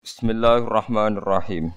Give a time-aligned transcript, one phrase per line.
[0.00, 1.76] Bismillahirrahmanirrahim.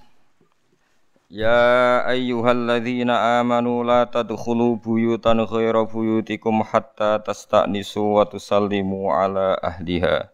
[1.28, 10.32] Ya ayyuhalladzina amanu la tadkhulu buyutan ghaira buyutikum hatta tasta'nisu wa tusallimu ala ahliha.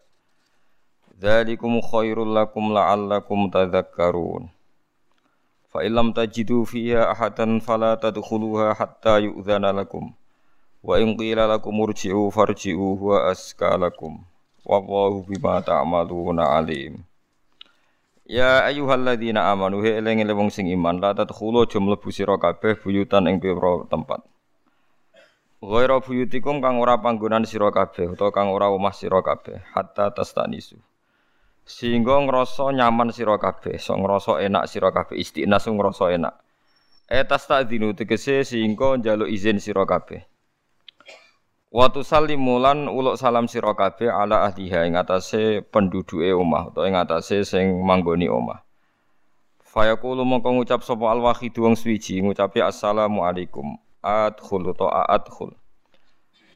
[1.19, 4.47] Dzalikum khairul lakum la'allakum tadhakkarun.
[5.67, 10.15] Fa illam tajidu fiha ahadan fala tadkhuluha hatta yu'dzana lakum.
[10.79, 14.23] Wa in qila lakum urji'u farji'u huwa aska lakum.
[14.63, 17.03] Wallahu bima ta'maluna alim.
[18.31, 23.27] Ya ayyuhalladzina amanu he eling wong sing iman la tadkhulu aja mlebu sira kabeh buyutan
[23.27, 24.23] ing pira tempat.
[25.59, 30.79] Ghaira buyutikum kang ora panggonan sira kabeh utawa kang ora omah sira kabeh hatta tastanisu.
[31.67, 36.39] Sehingga ngrasa nyaman sira kabeh, so ngrasa enak sira kabeh istiqnas ngrasa enak.
[37.11, 40.23] Etas tak dinu tegese sehingga njaluk izin sira kabeh.
[41.71, 46.99] Wa tusallimu lan uluk salam sira kabeh ala ahliha ing atase penduduke omah utawa ing
[46.99, 48.59] atase sing manggoni omah.
[49.63, 53.79] Fayaqulu mongko ngucap sapa al-wahid wong suwiji ngucapi assalamu alaikum.
[54.03, 55.55] Adkhul to adkhul.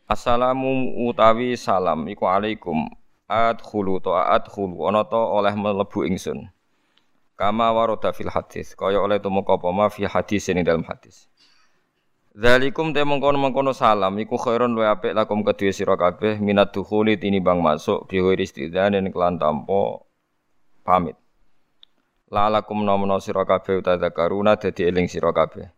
[0.03, 2.91] Assalamu utawi salam iku alaikum.
[3.31, 6.51] Adkhulu to adkhul ana to oleh mlebu ingsun.
[7.39, 11.31] Kama warada fil hadis kaya oleh tumeka apa ma fi hadis ing dalam hadis.
[12.35, 17.63] Zalikum te mengkono-mengkono salam iku khairun wa apik lakum kedue sira kabeh minat dukhuli tinimbang
[17.63, 20.03] masuk bi ghairi istidzanin kelan tanpa
[20.83, 21.15] pamit.
[22.27, 25.71] Lalakum nomono sira kabeh utadzakaruna dadi eling sira kabeh.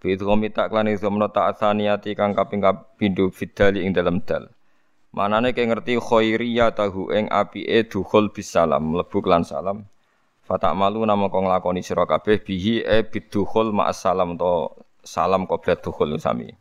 [0.00, 4.48] Bi idghami tak lan idghamna ta'atsaniyati kang kaping kapindho fidali ing dalam dal.
[5.12, 9.84] Manane ke ngerti khairiyah tahu ing apike dukhul bisalam mlebu kelan salam.
[10.40, 15.82] Fatak malu nama kong lakoni sira kabeh bihi e bidukhul ma'as salam to salam qoblat
[15.82, 16.54] dukhul sami.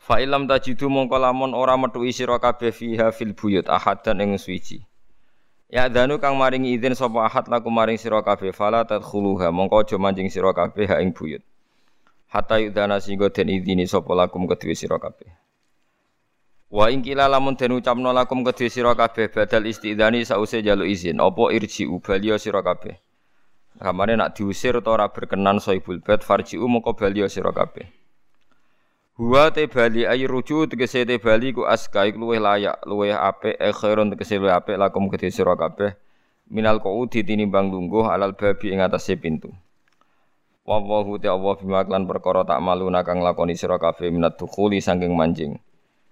[0.00, 4.80] Fa ilam tajidu mongko lamun ora metuhi sira kabeh fiha fil buyut ahadan ing suci.
[5.70, 9.96] Ya danu kang maringi izin sapa ahad laku maring sira kabeh fala tadkhuluha mongko aja
[10.02, 11.46] manjing sira kabeh ha ing buyut.
[12.26, 15.30] Hatta yudana singgo den izini sapa lakum kedue sira kabeh.
[16.74, 21.22] Wa ing kila lamun den ucapno lakum kedue sira kabeh badal istidzani sause jaluk izin
[21.22, 22.98] apa irji ubaliya sira kabeh.
[23.80, 27.88] Kamane nak diusir utawa ora berkenan soibul bait farji'u moko bali sira kabeh.
[29.16, 33.56] Huwa te bali ay ruju tegese te bali ku aska iku luwih layak, luwih apik
[33.56, 35.96] e khairun tegese luwih apik lakum kedhe sira kabeh.
[36.52, 39.48] Minal qaudi tinimbang lungguh alal babi ing atase pintu.
[40.68, 45.16] Wallahu ta Allah bima klan perkara tak malu kang lakoni sira kabeh minat dukhuli saking
[45.16, 45.56] manjing.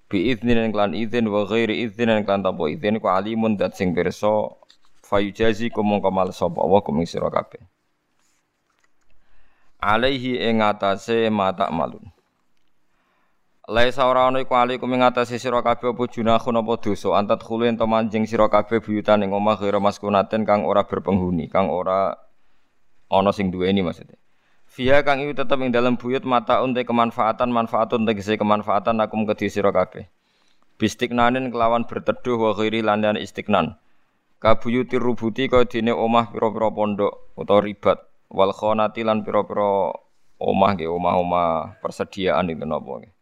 [0.08, 4.56] Bi idznin klan idzin wa ghairi idznin klan tanpa idzin ku alimun dat sing pirsa
[5.08, 7.64] fayujazi kumung kamal sapa Allah kuming sira kabeh.
[9.80, 12.12] Alaihi ing atase mata malun.
[13.68, 16.72] Laisa ora ana iku alaikum ing atase sira kabeh apa junahun apa
[17.16, 21.72] antat khulu ento manjing sira kabeh buyutan ing omah ghira maskunaten kang ora berpenghuni kang
[21.72, 22.16] ora
[23.08, 24.20] ana sing duweni maksudnya.
[24.68, 29.48] Via kang iku tetep ing dalam buyut mata unte kemanfaatan manfaatun tegese kemanfaatan akum kedhi
[29.48, 30.04] sira kabeh.
[30.76, 33.80] Bistiknanin kelawan berteduh wa ghairi landan istiknan
[34.38, 37.98] kabuyuti rubuti kaya dene omah pira-pira pondok utawa ribat.
[38.30, 39.90] Wal khonati lan pira-pira
[40.38, 43.12] omah nggih omah-omah persediaan itu nggih?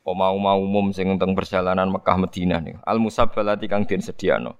[0.00, 2.80] Omah-omah umum sing teng perjalanan Mekah Madinah niku.
[2.82, 4.58] Al musabbalati kang den sediano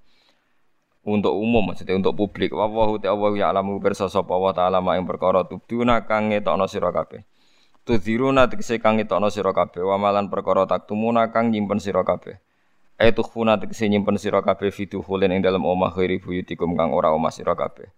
[1.00, 2.52] untuk umum maksudnya untuk publik.
[2.52, 6.68] Wa wa ta'ala ya alamu pirsa sapa wa ta'ala mak ing perkara tubduna kang ngetokno
[6.68, 7.24] sira kabeh.
[7.88, 9.80] Tudziruna tegese kang ngetokno sira kabeh.
[9.80, 12.36] Wa malan perkara taktumuna kang nyimpen sira kabeh
[13.00, 17.32] Aitu khuna tegese nyimpen sira kabeh fiduhulin ing dalem omah ghairi buyutikum kang ora omah
[17.32, 17.88] sira kabeh.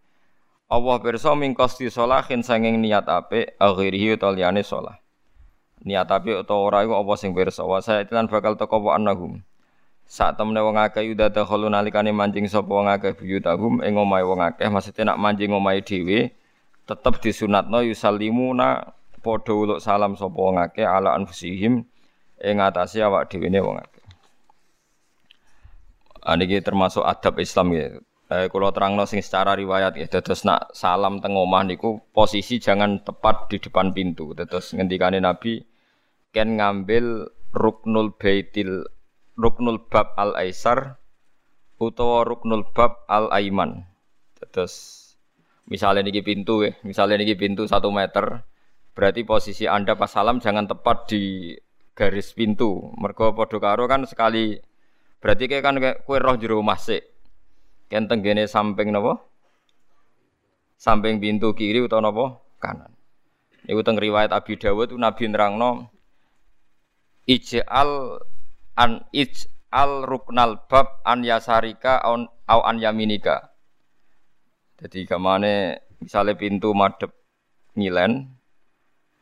[0.71, 5.03] Allah pirsa mingkosti sholahin sanging niat apik aghirihi utawa sholah.
[5.83, 9.43] Niat apik utawa ora iku apa sing pirsa wa saetilan bakal teko wa annahum.
[10.07, 14.39] Saat temene wong akeh yuda dakhulu nalikane manjing sapa wong akeh buyutahum ing omahe wong
[14.39, 16.31] akeh maksudnya nak manjing omahe dhewe
[16.87, 21.83] tetep disunatno yusallimuna padha uluk salam sapa wong akeh ala anfusihim
[22.39, 23.92] ing atase awak dhewe ne wong akeh.
[26.23, 27.87] Niki termasuk adab Islam ya.
[28.33, 33.05] Eh, kalau terangno sing secara riwayat ya, terus nak salam teng omah niku posisi jangan
[33.05, 34.33] tepat di depan pintu.
[34.33, 35.61] Terus ngendikane Nabi
[36.33, 38.89] ken ngambil ruknul baitil
[39.37, 40.97] ruknul bab al aisar
[41.77, 43.85] utawa ruknul bab al aiman.
[44.49, 45.05] Terus
[45.69, 48.49] misalnya niki pintu ya, misalnya niki pintu satu meter,
[48.97, 51.53] berarti posisi anda pas salam jangan tepat di
[51.93, 52.97] garis pintu.
[52.97, 54.57] Mergo podo karo kan sekali
[55.23, 57.07] Berarti kayak kan kue roh jero masik.
[57.87, 59.23] Kan tenggene samping napa?
[60.75, 62.25] Samping pintu kiri utawa napa?
[62.59, 62.91] Kanan.
[63.71, 65.87] Iku teng riwayat Abi Dawud itu Nabi nerangno
[67.31, 68.19] ij'al
[68.75, 73.55] an ij'al ruknal bab an yasarika au an yaminika.
[74.83, 77.15] Jadi ke mana misalnya pintu madep
[77.79, 78.27] ngilen,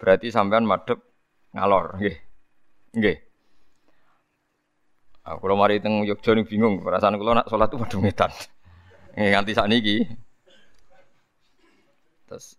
[0.00, 1.04] berarti sampean madep
[1.52, 2.16] ngalor, nggih.
[2.96, 3.16] Nggih.
[5.30, 8.34] Aku kalau mari teng Yogyo bingung, perasaan kula nak sholat tuh madep ngetan.
[9.14, 9.96] Eh nganti sakniki.
[12.26, 12.58] Terus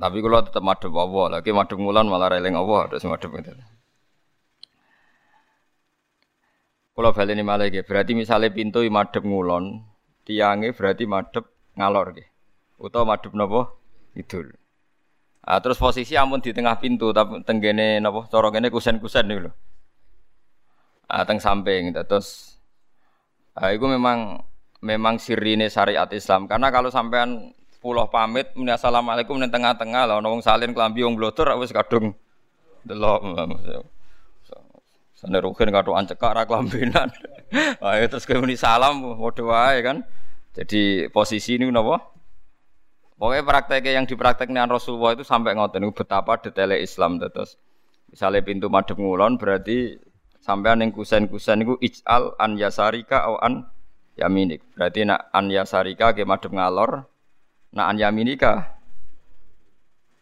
[0.00, 3.52] tapi kalau tetap madep Allah, lagi madep ngulan malah releng Allah, terus madep itu.
[6.96, 9.84] Kalau balik ini malah berarti misalnya pintu madep ngulon,
[10.24, 11.44] tiangnya berarti madep
[11.76, 12.28] ngalor gitu.
[12.80, 13.76] Utau madep nopo
[14.16, 14.56] idul.
[15.44, 19.69] Ah, terus posisi amun di tengah pintu tapi tenggene nopo corong ini kusen-kusen nih loh.
[21.10, 22.54] Ah, teng samping terus
[23.58, 24.38] ah, itu memang
[24.78, 27.50] memang sirine syariat Islam karena kalau sampean
[27.82, 32.14] pulau pamit muni assalamualaikum ning tengah-tengah lah wong salin klambi wong blotor wis kadung
[32.86, 33.26] delok
[35.20, 37.12] Sane rugen katokan cekak ra klambenan.
[37.84, 40.00] Ayo terus kowe muni salam padha wae kan.
[40.56, 42.00] Jadi posisi ini napa?
[43.20, 47.60] Pokoknya prakteknya yang dipraktekkan Rasulullah itu sampai ngoten betapa detailnya Islam terus.
[48.08, 50.00] Misalnya pintu madhep ngulon berarti
[50.50, 53.70] sampai ning kusen-kusen niku ij'al an yasarika au an
[54.18, 54.66] yaminik.
[54.74, 57.06] Berarti nak an yasarika ke madhep ngalor,
[57.70, 58.66] Nah an yaminika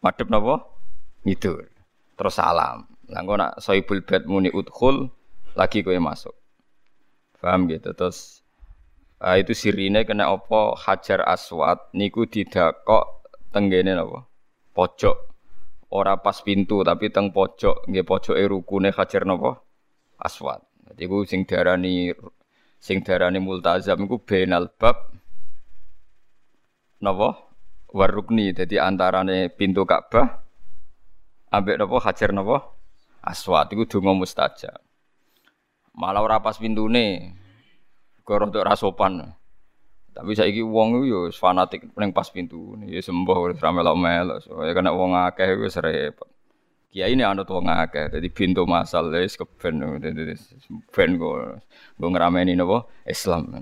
[0.04, 0.68] madhep napa?
[1.24, 1.64] Ngidur.
[2.12, 2.84] Terus salam.
[3.08, 5.08] Lah nak soibul bed muni udkhul
[5.56, 6.36] lagi kowe masuk.
[7.40, 7.96] Paham gitu.
[7.96, 8.44] Terus
[9.24, 14.28] uh, itu sirine kena apa Hajar Aswad niku didakok tenggene napa?
[14.76, 15.16] Pojok.
[15.88, 19.64] Ora pas pintu tapi teng pojok nggih pojoke rukune Hajar napa?
[20.18, 20.62] Aswad.
[20.90, 22.10] Jadi ku sing diarani
[22.82, 25.14] sing diarani multazam iku benal bab
[26.98, 27.46] napa?
[27.88, 28.52] Warukni.
[28.52, 30.42] Dadi antarane pintu Ka'bah
[31.54, 31.96] ambek napa?
[32.02, 32.74] Hajar napa?
[33.22, 33.70] Aswad.
[33.70, 34.82] Iku donga mustajab.
[35.94, 37.34] Malah ora pas pintune.
[38.26, 39.38] Goro untuk rasopan
[40.18, 44.42] tapi saiki wong iku yo fanatik ning pas pintu ya sembuh wis ra melok-melok.
[44.42, 46.26] Soalnya kena wong akeh wis repot
[46.88, 50.32] Kiai ini anut wong akeh, jadi pintu masal wis keben, jadi
[50.88, 51.36] ben go,
[52.00, 53.52] go ngerameni nopo Islam.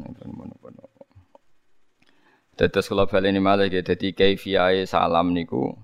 [2.57, 5.77] Tetes kalau ini malah gitu, jadi kaifiyahe salam niku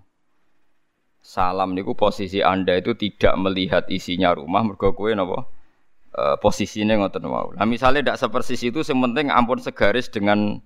[1.22, 5.46] salam niku posisi anda itu tidak melihat isinya rumah mergo kowe napa
[6.10, 7.54] e, posisinya ngoten wau.
[7.54, 10.58] Nah misalnya tidak sepersis itu sementing ampun segaris dengan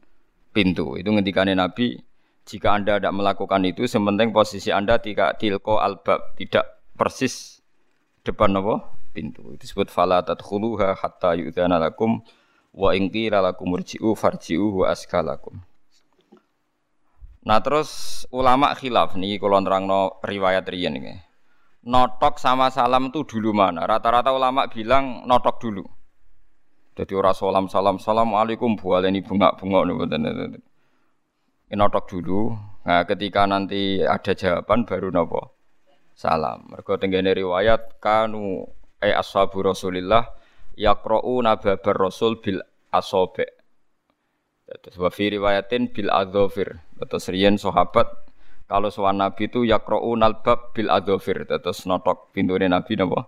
[0.57, 0.97] pintu.
[0.97, 2.01] Itu ngendikane Nabi
[2.47, 7.59] jika anda tidak melakukan itu sementing posisi anda tidak tilko albab tidak persis
[8.23, 9.43] depan napa pintu.
[9.59, 12.23] Itu disebut fala tadkhuluha hatta yu'dzana lakum
[12.71, 15.59] wa in qila lakum irji'u farji'u wa askalakum.
[17.47, 21.19] Nah terus ulama khilaf nih kalau no riwayat riyen nih.
[21.87, 23.87] Notok sama salam itu dulu mana?
[23.87, 25.87] Rata-rata ulama bilang notok dulu.
[26.99, 28.75] Jadi orang salam salam assalamualaikum
[29.07, 29.87] ini bunga bunga
[31.67, 32.55] nih Ini notok dulu.
[32.87, 35.59] Nah ketika nanti ada jawaban baru nopo
[36.15, 36.71] salam.
[36.71, 38.71] Mereka tenggene riwayat kanu
[39.03, 40.31] eh ashabu Rasulillah
[40.79, 42.63] yakro'u nababar Rasul bil
[42.95, 43.51] asobe.
[44.67, 46.79] Terus wa fi riwayatin bil adzofir.
[47.03, 48.07] Terus riyen sahabat
[48.67, 51.47] kalau sowan Nabi itu yaqra'un albab bil adzofir.
[51.51, 53.27] Terus notok pintune Nabi napa?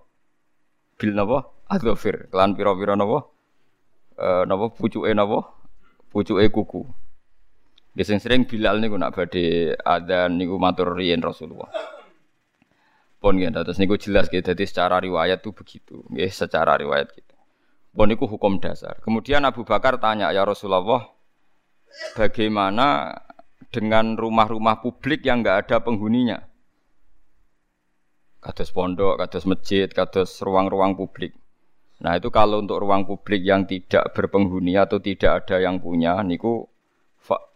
[0.95, 1.51] Bil napa?
[1.67, 2.31] Adzofir.
[2.31, 3.27] Kelan pira-pira napa?
[4.15, 5.43] Eh napa pucuke napa?
[6.11, 7.08] Pucuke kuku.
[7.99, 11.67] Biasanya sering Bilal niku nak badhe adzan niku matur riyen Rasulullah.
[13.19, 14.39] Pun ya, terus niku jelas gitu.
[14.39, 16.07] Jadi secara riwayat tuh begitu.
[16.15, 17.35] Ya, secara riwayat gitu.
[17.91, 19.03] Pun niku hukum dasar.
[19.03, 21.11] Kemudian Abu Bakar tanya ya Rasulullah,
[22.15, 23.19] bagaimana
[23.75, 26.39] dengan rumah-rumah publik yang nggak ada penghuninya?
[28.39, 31.35] Kados pondok, kados masjid, kados ruang-ruang publik.
[31.99, 36.71] Nah itu kalau untuk ruang publik yang tidak berpenghuni atau tidak ada yang punya, niku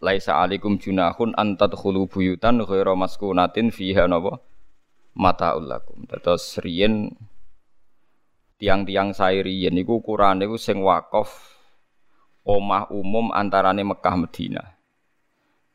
[0.01, 4.41] laisa alikum junahun antat khulu buyutan ghairu maskunatin fiha napa
[5.17, 6.05] mataul lakum.
[6.05, 7.13] Terus riyen
[8.61, 11.29] tiang-tiang sairiyen niku ukuran niku sing wakaf
[12.45, 14.63] omah umum antarane Mekah Medina.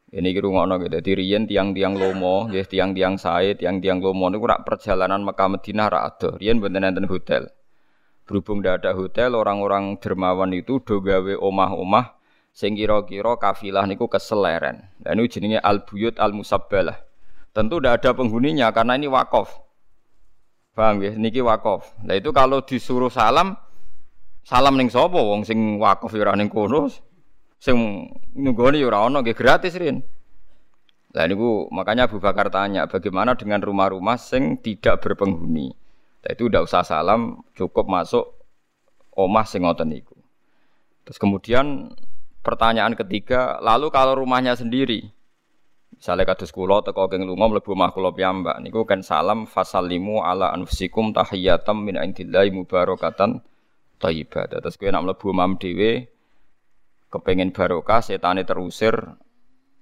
[0.08, 0.88] Ini kira ngono gitu.
[1.04, 6.04] Jadi riyen tiang-tiang lomo, ya tiang-tiang sae, tiang-tiang lomo niku rak perjalanan Mekah Medina rak
[6.16, 6.28] ada.
[6.40, 7.52] Riyen mboten enten hotel.
[8.24, 12.17] Berhubung tidak ada hotel, orang-orang dermawan itu do gawe omah-omah
[12.58, 14.82] sing kira-kira kafilah niku keseleren.
[14.98, 16.98] Dan ini jenenge al-buyut al-musabbalah.
[17.54, 19.62] Tentu tidak ada penghuninya karena ini wakaf.
[20.74, 21.14] Paham ya?
[21.14, 21.94] Niki wakaf.
[22.02, 23.54] Nah itu kalau disuruh salam,
[24.48, 26.88] Salam ning sapa wong sing wakaf ya ora ning kono.
[27.60, 30.00] Sing nunggoni ya ora ono nggih gratis rin.
[31.12, 35.68] Lah niku makanya Abu Bakar tanya bagaimana dengan rumah-rumah sing tidak berpenghuni.
[36.24, 38.24] Nah, itu udah usah salam, cukup masuk
[39.12, 40.16] omah sing ngoten niku.
[41.04, 41.92] Terus kemudian
[42.42, 45.10] pertanyaan ketiga, lalu kalau rumahnya sendiri,
[45.98, 50.54] misalnya kados kula teko keng lunga mlebu omah kula piyambak niku kan salam fasalimu ala
[50.54, 53.42] anfusikum tahiyatam min indillahi mubarakatan
[53.98, 54.46] thayyibah.
[54.62, 56.06] Terus kowe nek mlebu omah dhewe
[57.08, 58.94] kepengen barokah setane terusir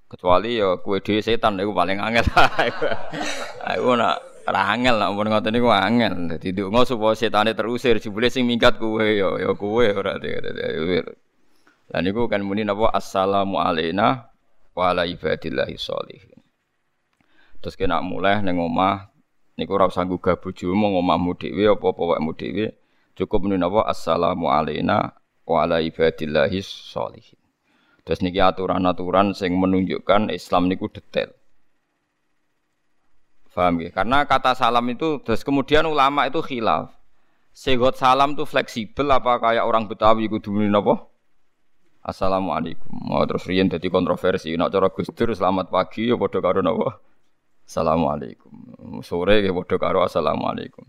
[0.07, 2.25] kecuali ya kue dhewe setan iku paling angel.
[3.77, 4.17] Aku nak
[4.49, 6.33] ora angel nak mun ngoten niku angel.
[6.33, 10.17] Dadi ndonga supaya setane terusir jebule sing minggat kue ya ya kue ora
[11.93, 14.27] Lah niku kan muni napa assalamu alaina
[14.75, 16.43] wa ala ibadillahi sholihin.
[17.63, 19.11] Terus kena mulai ning omah
[19.55, 22.67] niku ora usah gugah bojomu ngomahmu dhewe apa-apa wekmu dhewe.
[23.17, 25.15] Cukup muni napa assalamu alaina
[25.47, 27.39] wa ala ibadillahi sholihin.
[28.07, 31.35] Terus niki aturan-aturan sing menunjukkan Islam niku detail.
[33.57, 33.89] Paham ya?
[33.89, 36.93] Karena kata salam itu terus kemudian ulama itu khilaf.
[37.57, 41.09] Segot salam itu fleksibel apa kayak orang Betawi kudu muni napa?
[42.07, 42.87] Assalamualaikum.
[43.11, 44.55] Mau terus riyen dadi kontroversi.
[44.55, 47.03] Nek cara Gus Dur selamat pagi ya padha karo napa?
[47.67, 48.55] Assalamualaikum.
[49.03, 50.87] Sore ya padha karo assalamualaikum.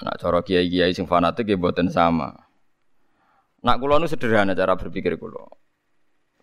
[0.00, 2.32] Nek cara kiai-kiai sing fanatik ya mboten sama.
[3.60, 5.52] Nak kula nu sederhana cara berpikir kula.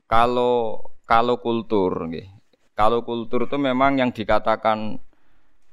[0.06, 2.30] Kalau kalau kultur nggih.
[2.78, 5.02] Kalau kultur itu memang yang dikatakan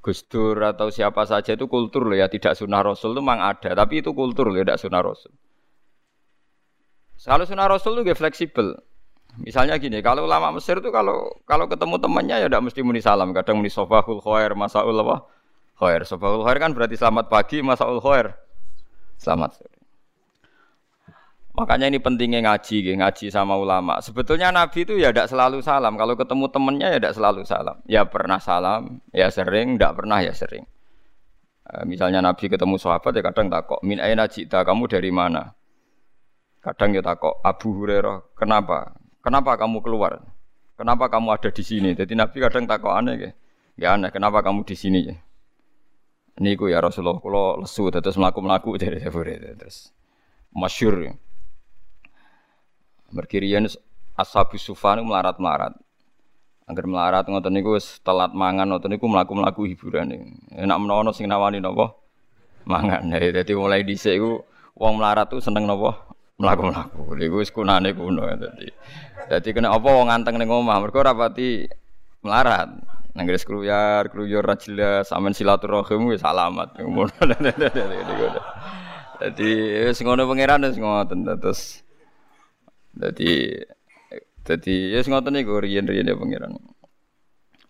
[0.01, 3.75] Gus Dur atau siapa saja itu kultur loh ya, tidak sunnah Rasul itu memang ada,
[3.77, 5.35] tapi itu kultur loh, tidak sunnah Rasul.
[7.19, 8.79] Kalau sunnah Rasul itu fleksibel.
[9.39, 13.31] Misalnya gini, kalau ulama Mesir itu kalau kalau ketemu temannya ya tidak mesti muni salam,
[13.31, 15.27] kadang muni sobahul khair, masaul apa?
[15.79, 16.03] Khair.
[16.03, 18.35] Sobahul khair kan berarti selamat pagi, masaul khair.
[19.19, 19.79] Selamat sore.
[21.59, 23.99] Makanya ini pentingnya ngaji, ngaji sama ulama.
[23.99, 25.99] Sebetulnya Nabi itu ya tidak selalu salam.
[25.99, 27.77] Kalau ketemu temennya ya tidak selalu salam.
[27.91, 30.63] Ya pernah salam, ya sering, tidak pernah ya sering.
[31.67, 35.58] Eh, misalnya Nabi ketemu sahabat ya kadang takok, min aina kamu dari mana?
[36.59, 38.99] Kadang ya takok Abu Hurairah, kenapa?
[39.23, 40.19] Kenapa kamu keluar?
[40.75, 41.95] Kenapa kamu ada di sini?
[41.95, 43.31] Jadi Nabi kadang takok aneh ya.
[43.79, 45.17] Ya aneh, kenapa kamu di sini ya?
[46.39, 49.91] Niku ya Rasulullah kalau lesu terus melaku-melaku dari Abu Hurairah terus
[50.51, 51.15] masyur.
[53.15, 53.67] Merkirian
[54.19, 55.79] ashabu sufan melarat-melarat.
[56.69, 60.11] Angger melarat ngoten niku wis telat mangan ngoten niku mlaku-mlaku hiburan.
[60.53, 61.95] Enak menawa sing nawani napa?
[62.67, 63.09] Mangan.
[63.39, 64.43] Jadi mulai dhisik iku
[64.77, 66.09] wong melarat tuh seneng napa?
[66.39, 67.19] Mlaku-mlaku.
[67.19, 68.71] Iku wis kunane kuno dadi.
[69.29, 71.67] Dadi kena apa wong anteng ning omah mergo ora pati
[72.23, 72.71] melarat.
[73.19, 76.79] Nang gres kruyar, kruyur ra jelas, sampean silaturahim wis alamat.
[76.79, 77.11] Ngono.
[79.19, 79.51] Dadi
[79.91, 81.83] wis ngono pangeran wis ngoten terus.
[82.95, 83.59] Dadi
[84.47, 86.55] dadi wis ngoten niku riyen-riyen pangeran.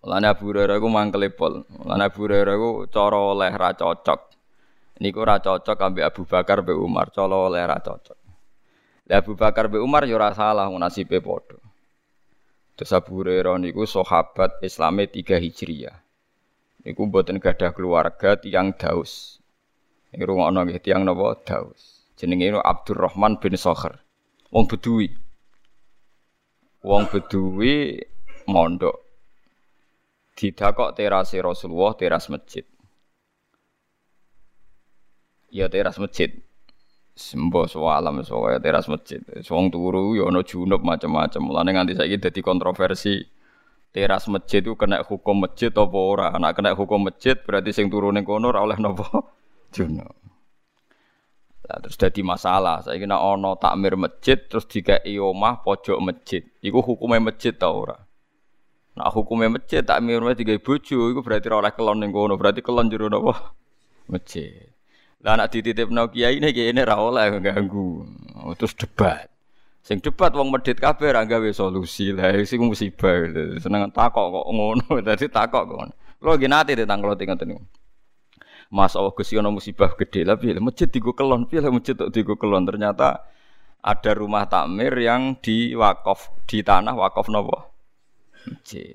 [0.04, 1.64] Lana Abu Hurairah ku mangkele pol.
[1.88, 4.20] Lana Abu Hurairah ku cara oleh ra cocok.
[5.00, 8.17] Niku ra cocok ambek Abu Bakar mbek Umar, cara oleh ra cocok.
[9.08, 11.56] Lah Abu Bakar bin Umar ya ora salah nasibe padha.
[12.76, 15.96] Terus Abu Hurairah niku sahabat Islame 3 Hijriah.
[16.84, 19.42] Niku mboten gadah keluarga tiang Daus.
[20.12, 22.06] Ini rungokno nggih tiang napa Daus.
[22.14, 23.98] Jenenge Abdurrahman bin Sokher.
[24.52, 25.10] Wong Bedui.
[26.84, 27.98] Wong Bedui
[28.46, 28.96] mondok.
[30.38, 32.62] Didakok terase Rasulullah, teras masjid.
[35.50, 36.30] Ya teras masjid.
[37.18, 39.18] Sembo alam soalnya teras masjid.
[39.50, 41.42] Wong turu ya ana junub macam-macam.
[41.42, 43.18] Mulane nganti saiki dadi kontroversi.
[43.90, 46.30] Teras masjid itu kena hukum masjid apa ora?
[46.30, 49.10] Anak kena hukum masjid berarti sing turu ning kono ora oleh napa?
[49.74, 50.14] Junub.
[51.66, 52.86] Nah, terus dadi masalah.
[52.86, 56.46] Saiki nek ana takmir masjid terus dikai omah pojok masjid.
[56.62, 57.98] Iku hukumnya masjid ta ora?
[58.94, 62.38] Nah hukumnya masjid takmir masjid digawe bojo iku berarti ora oleh kelon ning kono.
[62.38, 63.58] Berarti kelon jero napa?
[64.14, 64.77] Masjid.
[65.18, 68.06] Lah anak dititipno kiai ini kiai ini ra oleh ganggu.
[68.38, 69.26] Oh, terus debat.
[69.82, 72.14] Sing debat wong medit kabeh ra gawe solusi.
[72.14, 73.26] Lah sing musibah.
[73.58, 74.86] Seneng takok kok ngono.
[75.06, 75.78] Dadi takok kok.
[76.22, 77.58] Lo nggih nate tentang kalau niku.
[78.68, 82.36] Mas Allah Gusti ana musibah gede lah piye masjid digo kelon piye masjid tok digo
[82.36, 83.24] kelon ternyata
[83.80, 87.64] ada rumah takmir yang di wakaf di tanah wakaf nopo
[88.44, 88.92] masjid.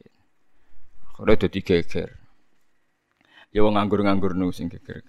[1.17, 2.09] Ora dadi geger.
[3.49, 5.01] Ya wong nganggur-nganggur nu sing geger.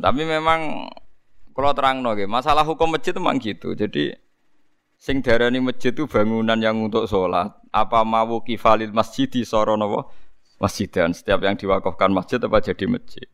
[0.00, 0.90] Tapi memang
[1.54, 3.74] kalau terang nggih, masalah hukum masjid memang gitu.
[3.74, 4.14] Jadi
[5.00, 7.52] sing darani masjid itu bangunan yang untuk sholat.
[7.70, 10.10] Apa mau kifalil masjid di soronowo
[10.60, 13.26] masjid dan setiap yang diwakafkan masjid apa jadi masjid.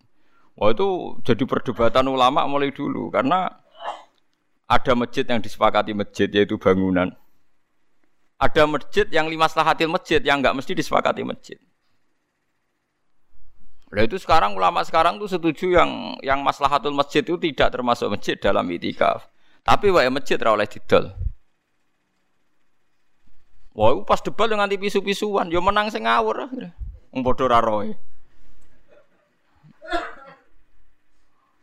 [0.57, 3.51] Wah itu jadi perdebatan ulama mulai dulu karena
[4.67, 7.13] ada masjid yang disepakati masjid yaitu bangunan.
[8.39, 11.59] Ada masjid yang lima selahatil masjid yang enggak mesti disepakati masjid.
[13.87, 18.35] Nah itu sekarang ulama sekarang tuh setuju yang yang maslahatul masjid itu tidak termasuk masjid
[18.35, 19.31] dalam itikaf.
[19.63, 21.15] Tapi wae masjid ora oleh didol.
[23.77, 26.49] Wah, pas debat dengan nganti pisu-pisuan, yo menang sing ngawur.
[27.13, 27.77] Wong padha ra.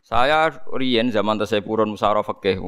[0.04, 2.60] Saya Rien zaman saya purun musara fikih.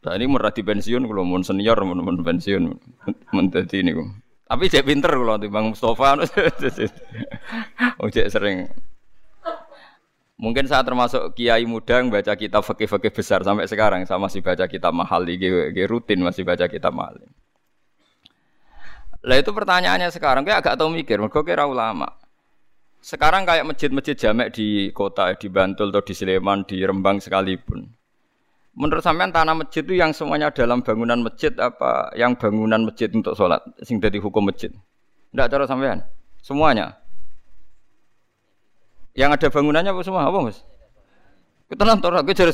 [0.00, 1.92] Nah ini merah di pensiun kalau mau senior mau
[2.24, 2.72] pensiun
[3.36, 3.92] mau jadi ini
[4.50, 8.66] Tapi cek pinter kalau di Bang Mustafa, cek sering.
[10.40, 14.02] Mungkin saya termasuk kiai muda yang baca kitab fakih-fakih besar sampai sekarang.
[14.10, 17.14] Saya masih baca kitab mahal, di rutin masih baca kitab mahal.
[19.20, 22.08] Lah itu pertanyaannya sekarang, kayak agak tahu mikir, mereka kira ulama.
[23.04, 27.86] Sekarang kayak masjid-masjid jamek di kota, di Bantul atau di Sleman, di Rembang sekalipun.
[28.80, 33.36] Menurut sampean tanah masjid itu yang semuanya dalam bangunan masjid apa yang bangunan masjid untuk
[33.36, 34.72] sholat, sing dari hukum masjid?
[35.36, 36.00] Tidak cara sampean?
[36.40, 36.96] Semuanya.
[39.12, 40.24] Yang ada bangunannya apa semua?
[40.24, 40.64] Apa mas?
[41.68, 42.52] Kita nonton, kita cari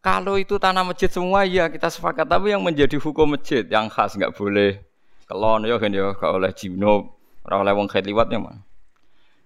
[0.00, 4.14] Kalau itu tanah masjid semua ya kita sepakat, tapi yang menjadi hukum masjid yang khas
[4.16, 4.80] nggak boleh
[5.28, 8.69] kelon ya kan ya gak oleh junub, ora oleh wong kait liwatnya mah.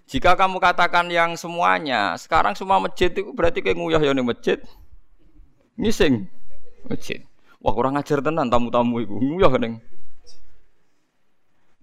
[0.05, 4.61] Jika kamu katakan yang semuanya, sekarang semua masjid itu berarti kayak nguyah ya masjid.
[5.81, 6.29] Ngising
[6.87, 7.25] masjid.
[7.65, 9.81] Wah kurang ajar tenan tamu-tamu itu nguyah kan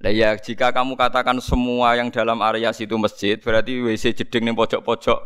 [0.01, 4.55] Nah ya jika kamu katakan semua yang dalam area situ masjid, berarti WC jeding nih
[4.57, 5.19] pojok-pojok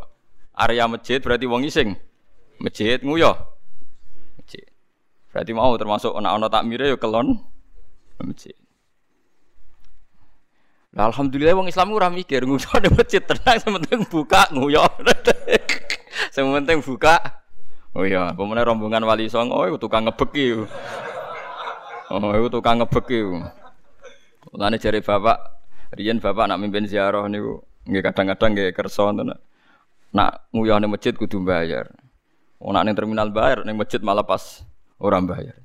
[0.55, 1.95] area masjid, berarti wong ngising
[2.59, 3.39] masjid nguyah.
[4.39, 4.67] Masjid.
[5.31, 7.39] Berarti mau termasuk anak-anak takmire ya kelon
[8.19, 8.55] masjid.
[10.95, 14.87] Nah, alhamdulillah wong Islam ora mikir nguyo di masjid tenang sementing buka nguyo.
[16.35, 17.19] sementing buka.
[17.91, 20.63] Oh iya, pemene rombongan wali songo oh, tukang ngebeki.
[22.15, 23.27] Oh, itu tukang ngebeki.
[24.55, 25.37] Mulane jare bapak,
[25.99, 27.59] riyen bapak nak mimpin ziarah niku
[27.91, 29.35] nggih kadang-kadang nggih kersa ngoten.
[30.15, 31.91] Nak nguyah ning masjid kudu bayar.
[32.63, 34.63] Wong nak ning terminal bayar, ning masjid malah pas
[34.95, 35.59] orang bayar.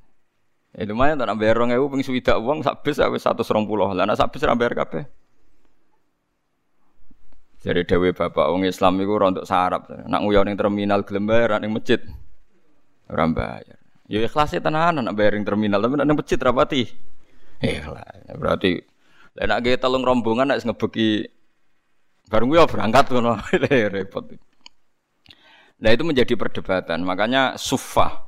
[0.75, 3.47] Ya lumayan tak bayar 2000 ping swidak wong sak bis wis 120.
[3.95, 5.20] Lah nek sak bis ora bayar kabeh.
[7.61, 9.85] Jadi dewe bapak wong Islam iku ora untuk sarap.
[9.85, 12.01] Nak nguyah ning terminal gelem bayar ning masjid
[13.05, 13.77] ora bayar.
[14.09, 16.89] Ya ikhlas tenan nak bayar ning terminal tapi ning masjid rapati.
[17.61, 18.33] Ikhlas.
[18.33, 18.81] Berarti
[19.37, 21.29] lek nak ge telung rombongan nek ngebeki
[22.33, 23.37] bareng ya berangkat ngono
[23.93, 24.25] repot.
[25.85, 27.05] Nah itu menjadi perdebatan.
[27.05, 28.25] Makanya sufa,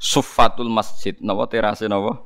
[0.00, 2.24] sufatul masjid, nawa terase nawa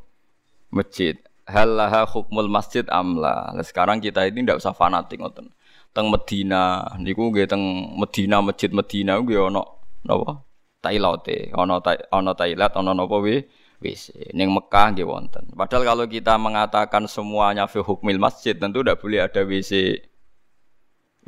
[0.71, 1.19] masjid.
[1.51, 3.53] Halaha hukmul masjid amla.
[3.53, 5.51] Nah, sekarang kita ini tidak usah fanatik ngoten
[5.95, 6.83] teng Medina.
[6.99, 7.63] Niku nggih teng
[7.95, 9.63] Medina masjid Medina nggih ana
[10.05, 10.43] napa?
[10.83, 11.55] Tailote.
[11.55, 11.81] Ana
[12.11, 13.47] ana tailat ana napa we?
[13.79, 15.55] Wis ning Mekah nggih wonten.
[15.55, 20.03] Padahal kalau kita mengatakan semuanya fi hukmil masjid tentu tidak boleh ada WC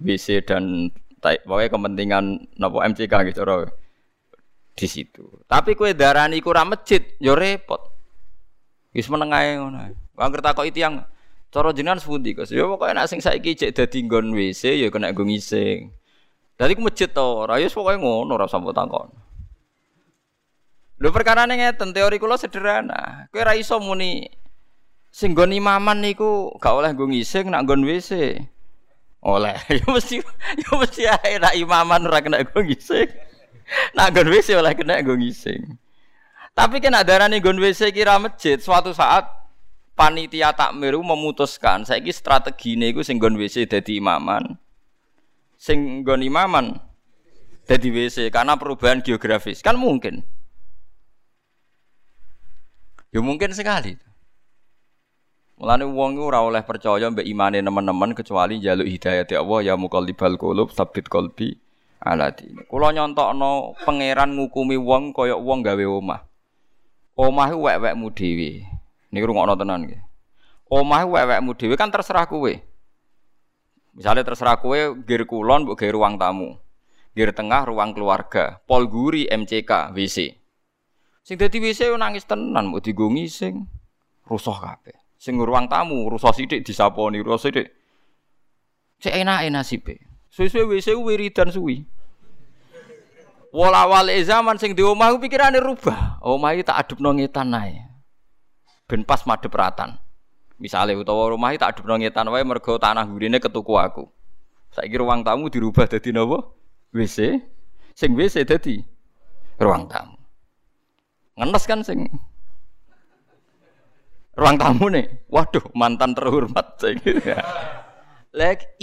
[0.02, 2.24] WC dan pokoknya kepentingan
[2.58, 3.70] napa MCK gitu loh
[4.76, 5.24] di situ.
[5.48, 7.80] Tapi kue darani kurang masjid yo repot.
[8.92, 9.92] Wis menengae ngono
[10.64, 11.04] itu yang
[11.56, 12.52] Cara jenengan sepundi Gus?
[12.52, 15.88] Ya pokoke nek sing saiki cek dadi nggon WC ya kena nggo ngising.
[16.60, 19.08] Dadi ku masjid to ora ya pokoke ngono ora usah takon.
[21.00, 23.32] Lho perkara ngeten teori kula sederhana.
[23.32, 24.28] Kowe ora iso muni
[25.08, 28.36] sing nggon imaman niku gak oleh nggo ngising nak nggon WC.
[29.24, 29.56] Oleh.
[29.80, 30.20] Ya mesti
[30.60, 33.08] ya mesti ae nak imaman ora kena nggo ngising.
[33.96, 35.72] Nak nggon WC oleh kena nggo ngising.
[36.52, 39.45] Tapi kena darani nggon WC kira masjid suatu saat
[39.96, 44.60] panitia takmir memutuskan saiki strategine iku sing nggon WC dadi imaman.
[45.56, 46.76] Sing nggon imaman
[47.64, 49.64] dadi WC karena perubahan geografis.
[49.64, 50.20] Kan mungkin.
[53.10, 53.96] Ya mungkin sekali.
[55.56, 60.36] Mulane wong iku ora oleh percaya mbek imane teman-teman kecuali jaluk hidayah Allah ya muqallibal
[60.36, 61.56] qulub sabit qalbi
[62.04, 62.60] ala dini.
[62.68, 66.28] Kula nyontokno pangeran ngukumi wong kaya wong gawe omah.
[67.16, 68.75] Omah iku wek-wekmu dhewe.
[69.16, 70.00] Ini ngono tenan nggih.
[70.68, 72.52] Omah wewekmu dhewe kan terserah kowe.
[73.96, 74.76] Misalnya terserah kowe
[75.08, 76.60] gir kulon mbok gawe ruang tamu.
[77.16, 80.36] Gir tengah ruang keluarga, pol guri MCK WC.
[81.24, 83.64] Sing dadi WC nangis tenan mbok digo ngising.
[84.28, 85.00] Rusuh kabeh.
[85.16, 87.72] Sing ruang tamu rusuh sithik disaponi, rusuh sithik.
[89.00, 89.96] Cek enake nasibe.
[90.28, 91.88] Suwe-suwe WC wiridan suwi.
[93.48, 96.20] Wala wale zaman sing di omah pikirane rubah.
[96.20, 97.85] Omah iki tak adepno ngetan ae
[98.86, 99.98] ben pas madhep ratan.
[100.56, 104.08] Misalnya utawa rumah tak adep ngetan wae mergo tanah gurine ketuku aku.
[104.72, 106.48] Saiki ruang tamu dirubah dadi napa?
[106.96, 107.42] WC.
[107.92, 108.80] Sing WC dadi
[109.60, 110.16] ruang tamu.
[111.36, 112.08] Ngenes kan sing
[114.32, 115.28] ruang tamu nih.
[115.28, 117.20] Waduh, mantan terhormat saiki.
[118.32, 118.80] Lek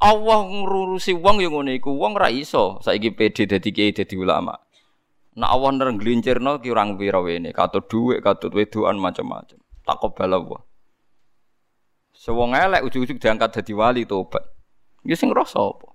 [0.00, 4.56] Allah ngurusi wong yang ngono iku wong ra iso saiki PD dadi kiai dadi ulama.
[5.38, 9.62] Nak Allah nrenggelincirno ki urang pira wene, katut dhuwit, katut wedoan macam-macam.
[9.86, 10.60] Takobal Allah.
[12.10, 14.42] Sewong elek ujug-ujug diangkat dadi wali tobat.
[15.06, 15.88] Ya sing rasa apa?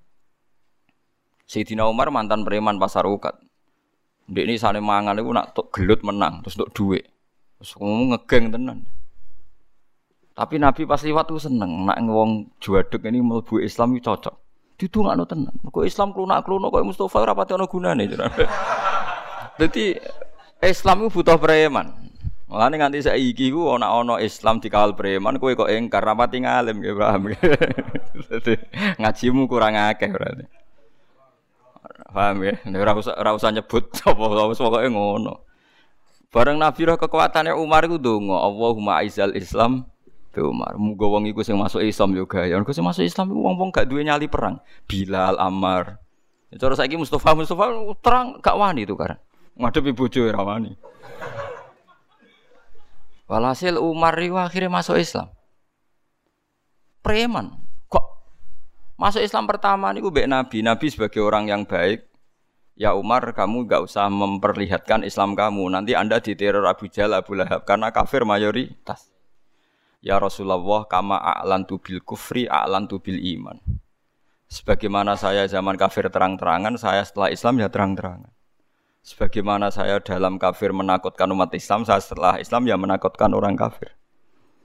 [1.45, 3.37] Sayyidina Umar mantan preman pasar ukat.
[4.25, 7.05] Ndek ini sane mangan iku nak gelut menang terus untuk dhuwit.
[7.61, 8.89] Terus ngegeng tenan.
[10.35, 14.35] Tapi Nabi pas liwat tuh seneng, nak ngewong juaduk ini melbu Islam itu cocok.
[14.75, 15.55] Didungakno tenan.
[15.63, 18.03] Kok Islam klunak-klunak kok Mustafa ora pati ana gunane.
[19.55, 19.95] Dadi
[20.59, 21.93] Islam itu butuh preman.
[22.45, 26.95] Mulane nganti saiki ku ana ana Islam dikawal preman kowe kok engkar rapati ngalim nggih
[26.95, 27.21] paham.
[28.31, 28.53] Dadi
[28.99, 30.45] ngajimu kurang akeh berarti.
[32.11, 32.55] Paham ya?
[32.95, 35.43] Usah ora usah nyebut apa wis pokoke ngono.
[36.31, 39.87] Bareng Nabi roh kekuatannya Umar itu dongo, Allahumma aizal Islam
[40.35, 42.59] Be Umar, muga wong iku sing masuk Islam yo gaya.
[42.59, 44.59] Mergo sing masuk Islam iku wong-wong gak duwe nyali perang.
[44.83, 46.03] Bilal, Ammar.
[46.59, 47.71] Cara saiki Mustafa Mustafa
[48.03, 49.15] terang gak wani itu kan.
[49.55, 50.75] Ngadepi bojo ora wani.
[53.25, 55.31] Walhasil Umar itu akhirnya masuk Islam.
[57.01, 57.57] Preman.
[57.89, 58.05] Kok
[58.99, 60.59] masuk Islam pertama niku mbek Nabi.
[60.61, 62.05] Nabi sebagai orang yang baik.
[62.75, 65.63] Ya Umar, kamu gak usah memperlihatkan Islam kamu.
[65.71, 69.07] Nanti Anda diteror Abu Jahal, Abu Lahab karena kafir mayoritas.
[70.03, 73.63] Ya Rasulullah kama a'lantu bil kufri a'lantu bil iman.
[74.51, 78.34] Sebagaimana saya zaman kafir terang-terangan, saya setelah Islam ya terang-terangan.
[79.05, 83.93] Sebagaimana saya dalam kafir menakutkan umat Islam, saya setelah Islam ya menakutkan orang kafir.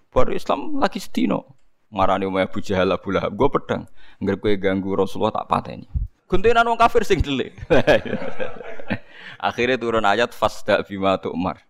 [0.08, 1.44] Baru Islam lagi setino.
[1.92, 3.84] Marani umay Abu Jahal Abu Lahab, gue pedang.
[4.16, 5.84] Nggak gue ganggu Rasulullah tak pateni.
[6.24, 7.52] Guntinan orang kafir sing delik.
[9.50, 11.60] Akhirnya turun ayat fasda bima Umar.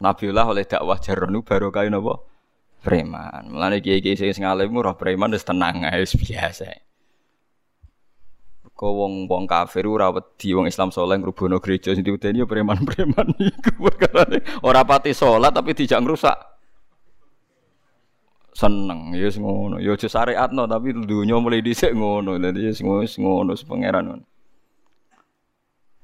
[0.00, 2.24] Nabiullah oleh dakwah jaronu baru kain apa?
[2.84, 3.48] preman.
[3.48, 6.83] Mulane kiai-kiai sing alim ora preman wis tenang ae biasa.
[8.74, 13.30] Kau wong wong kafir ora wedi wong Islam saleh ngrubono gereja sing diudeni ya preman-preman
[13.54, 16.34] iku perkarane ora pati salat tapi dijak ngrusak.
[18.50, 19.78] Seneng ya wis ngono.
[19.78, 22.34] Ya aja syariatno tapi dunya mulai dhisik ngono.
[22.34, 23.06] Dadi wis ngono
[23.54, 24.24] ngono ngono.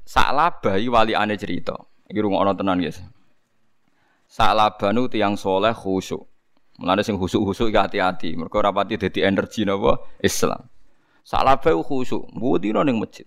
[0.07, 1.75] Sak labahi wali ane cerita.
[2.07, 3.03] Iki rungokno tenan guys.
[4.31, 6.23] Sak labanu tiyang soleh khusyuk.
[6.79, 8.39] Mulane sing khusuk-khusuk iki hati-hati.
[8.39, 10.70] Mergo ora pati dadi energi napa Islam.
[11.25, 13.27] Salabe khusuk, mbudino ning masjid.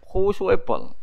[0.00, 0.94] Khusuke pol.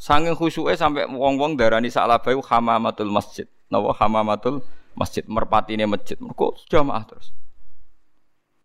[0.00, 3.46] Sanging khusuke sampai wong-wong darani salabe hamamatul masjid.
[3.68, 4.64] Napa hamamatul
[4.96, 6.16] masjid merpatine masjid.
[6.18, 7.30] Mergo jamaah terus.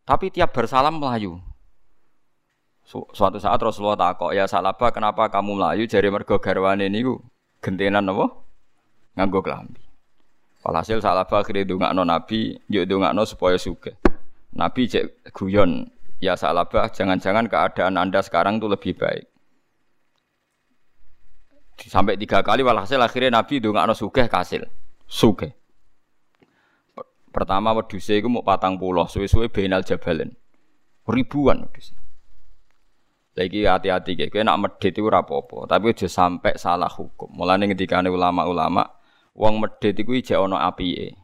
[0.08, 1.38] Tapi tiap bersalam melayu.
[2.90, 7.22] Suatu saat Rasulullah takok, "Ya Salaba, kenapa kamu melayu?" Jari mergo garwane niku
[7.62, 8.34] gentenan napa?
[9.14, 9.78] Nganggo klambi.
[10.66, 13.96] Walhasil salah akhirnya dongakno Nabi, yuk dongakno supaya suge.
[14.50, 15.86] Nabi cek guyon,
[16.18, 19.30] ya salabah jangan-jangan keadaan anda sekarang tuh lebih baik.
[21.80, 24.68] Sampai tiga kali walhasil akhirnya Nabi dongakno suge kasil,
[25.08, 25.56] suge.
[27.30, 30.34] Pertama weduse iku mau patang pulau, suwe-suwe benal jabalen.
[31.06, 31.94] Ribuan wedus.
[33.38, 37.32] Lagi hati-hati kayak, nak medit itu rapopo, tapi aja sampai salah hukum.
[37.32, 38.84] Mulane ketika ulama-ulama
[39.38, 41.16] wong medhit iku ijek ana apike.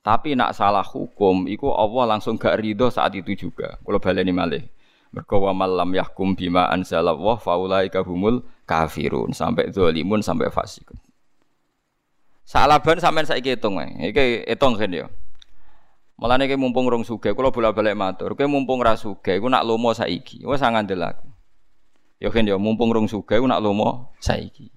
[0.00, 3.76] Tapi nak salah hukum iku Allah langsung gak ridho saat itu juga.
[3.84, 4.64] Kalau baleni malih.
[5.10, 10.96] Mergo wa malam yahkum bima anzalallah faulaika humul kafirun sampai zalimun sampai fasikun.
[12.46, 14.10] Salaban sampean saiki hitung ae.
[14.14, 15.10] Iki hitung kan ya.
[16.14, 18.38] Mulane iki mumpung rong sugih kula bola-balik matur.
[18.38, 20.46] Kowe mumpung ra sugih iku nak lomo saiki.
[20.46, 21.26] Wis ngandel aku.
[22.22, 24.70] Ya kan ya mumpung rong sugih iku nak lomo saiki.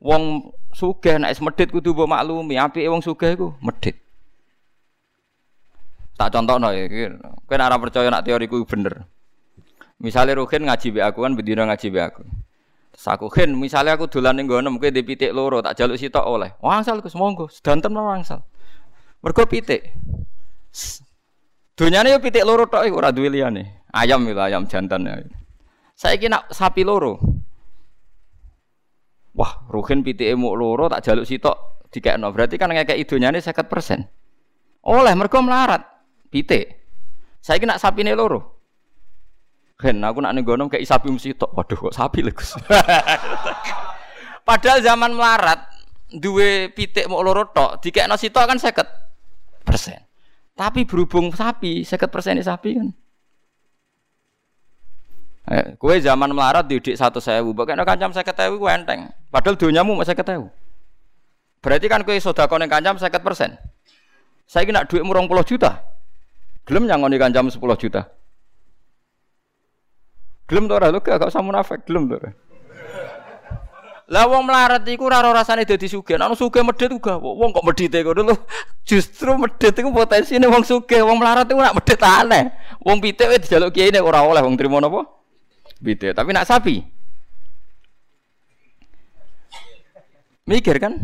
[0.00, 4.05] Wong sugih nek medhit kudu mbok maklumi, apike wong sugih iku medhit.
[6.16, 7.12] Tak contohno iki,
[7.44, 9.04] kowe ora percaya nak teoriku bener.
[10.00, 12.24] Misalnya Ruhin ngaji be aku kan bedino ngaji be aku.
[12.96, 16.56] Terus aku misalnya aku dolan ning ngono mungkin di pitik loro tak jaluk sitok oleh.
[16.64, 18.40] Wangsal Gus monggo, sedanten wangsal.
[19.20, 19.92] Mergo pitik.
[21.76, 23.84] Dunyane yo pitik loro tok iku ora duwe liyane.
[23.92, 25.20] Ayam itu ayam jantan ya.
[25.96, 27.20] Saiki nak sapi loro.
[29.36, 32.32] Wah, Ruhin pitike muk loro tak jaluk sitok dikekno.
[32.32, 34.88] Berarti kan ngekek idonyane 50%.
[34.88, 35.95] Oleh mergo melarat
[36.36, 36.76] pitik.
[37.40, 38.60] Saiki nak sapine loro.
[39.80, 41.56] Gen, aku nak ning gono kayak sapi mesti tok.
[41.56, 42.60] Waduh kok sapi lho, Gus.
[44.48, 45.64] Padahal zaman melarat
[46.12, 50.00] duwe pitik mau loro tok, dikekno sitok kan 50 persen.
[50.56, 52.88] Tapi berhubung sapi, 50 persen sapi kan.
[55.46, 59.12] Eh, kue zaman melarat didik satu sewu, bagaimana kancam saya ketahui kue enteng.
[59.30, 60.50] Padahal dunyamu saya ketahui.
[61.62, 63.54] Berarti kan kue soda konek kancam saya persen.
[64.46, 65.95] Saya kena duit murong puluh juta.
[66.66, 68.10] Gelem nyangoni kancam 10 juta.
[70.50, 72.18] Gelem to ora lho gak usah munafik, gelem to.
[74.06, 76.14] Lah wong melarat iku ora rasane dadi sugih.
[76.14, 78.34] Nek sugih medhit uga wong kok medhite ngono lho.
[78.86, 82.54] Justru medhit iku potensine wong sugih, wong melarat iku nak medhit aneh.
[82.86, 85.02] Wong pitik wis dijaluk kiai nek ora oleh wong trimo napa?
[85.82, 86.14] Pitik.
[86.14, 86.86] Tapi nak sapi.
[90.46, 91.02] Mikir kan?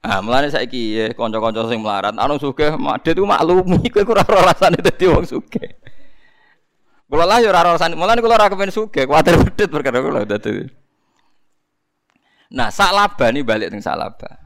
[0.00, 4.80] Ah, mulane saiki ya kanca-kanca sing melarat, anu sugih medhit iku maklumi kowe ora rasane
[4.80, 5.76] dadi wong sugih.
[7.04, 10.64] Kula lah ya ora rasane, mulane kula ora kepen sugih, kuwatir medhit perkara kula dadi.
[12.56, 14.40] Nah, sak laba nih balik teng sak laba.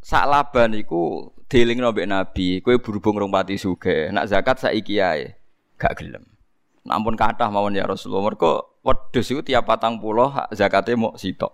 [0.00, 5.36] Sak laba niku dielingno mbek Nabi, kowe berhubung rong pati sugih, nak zakat saiki ae
[5.76, 6.24] gak gelem.
[6.88, 8.32] Nampun kathah mawon ya Rasulullah.
[8.32, 11.52] Mergo wedhus iku tiap patang puluh zakate mau sitok.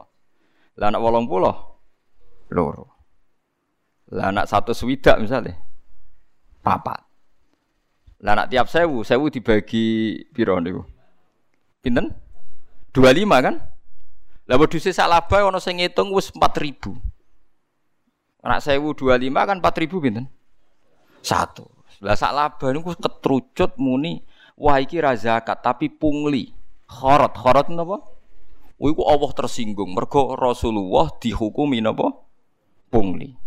[0.78, 1.69] Lah wolong puluh
[2.52, 2.86] loro.
[4.10, 5.54] Lah anak satu swidak misalnya
[6.60, 7.00] papat.
[8.20, 10.84] Lah nak tiap sewu, sewu dibagi piro niku?
[11.80, 12.12] Pinten?
[12.92, 13.54] 25 kan?
[14.44, 17.00] Lah wedhuse sak laba ana sing ngitung wis 4000.
[18.44, 20.26] Anak sewu 25 kan 4000 pinten?
[21.24, 21.64] Satu.
[22.04, 24.20] Lah sak laba niku ketrucut muni
[24.60, 26.52] wah iki ra zakat tapi pungli.
[26.90, 28.02] Khorot, khorot napa?
[28.80, 32.29] Iku Allah tersinggung mergo Rasulullah dihukumi napa?
[32.90, 33.38] Pungli.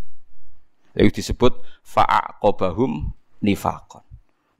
[0.95, 3.11] Lalu disebut fa'aqobahum
[3.43, 4.01] nifakon.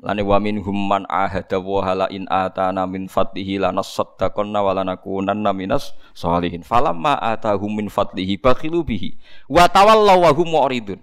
[0.03, 5.95] Lane wa minhum man ahada wa hala in atana min fadlihi lanasaddaqanna wa lanakunanna minas
[6.11, 6.59] sholihin.
[6.59, 9.15] Falamma atahum min fadlihi bakhilu bihi
[9.47, 10.99] wa tawallaw wa hum mu'ridun.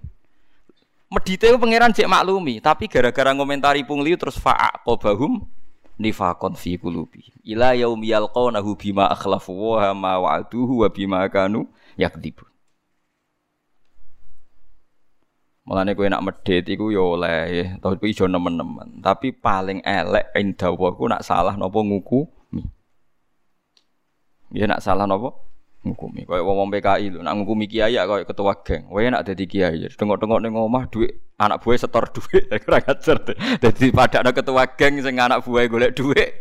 [1.09, 5.49] Medite pangeran cek maklumi, tapi gara-gara ngomentari pungli terus fa'aqobahum
[5.97, 7.33] nifaqon fi qulubi.
[7.41, 11.65] Ila yaumi yalqawnahu bima akhlafu wa ma wa'aduhu wa bima kanu
[11.97, 12.50] yakdibun.
[15.71, 18.99] Mulane kowe nak medhit iku ya oleh ya, tapi ijo nemen-nemen.
[18.99, 22.59] Tapi paling elek indawa ku nak salah napa ngukumi.
[24.51, 25.31] Ya nak salah napa
[25.87, 26.27] ngukumi.
[26.27, 28.91] Kaya wong PKI lho, nak ngukumi kiai ya kaya ketua geng.
[28.91, 33.17] Wae nak dadi kiai, tengok-tengok ning omah dhuwit anak buah setor dhuwit, ora ngajar.
[33.63, 36.35] Dadi padakno ketua geng sing anak buah golek dhuwit.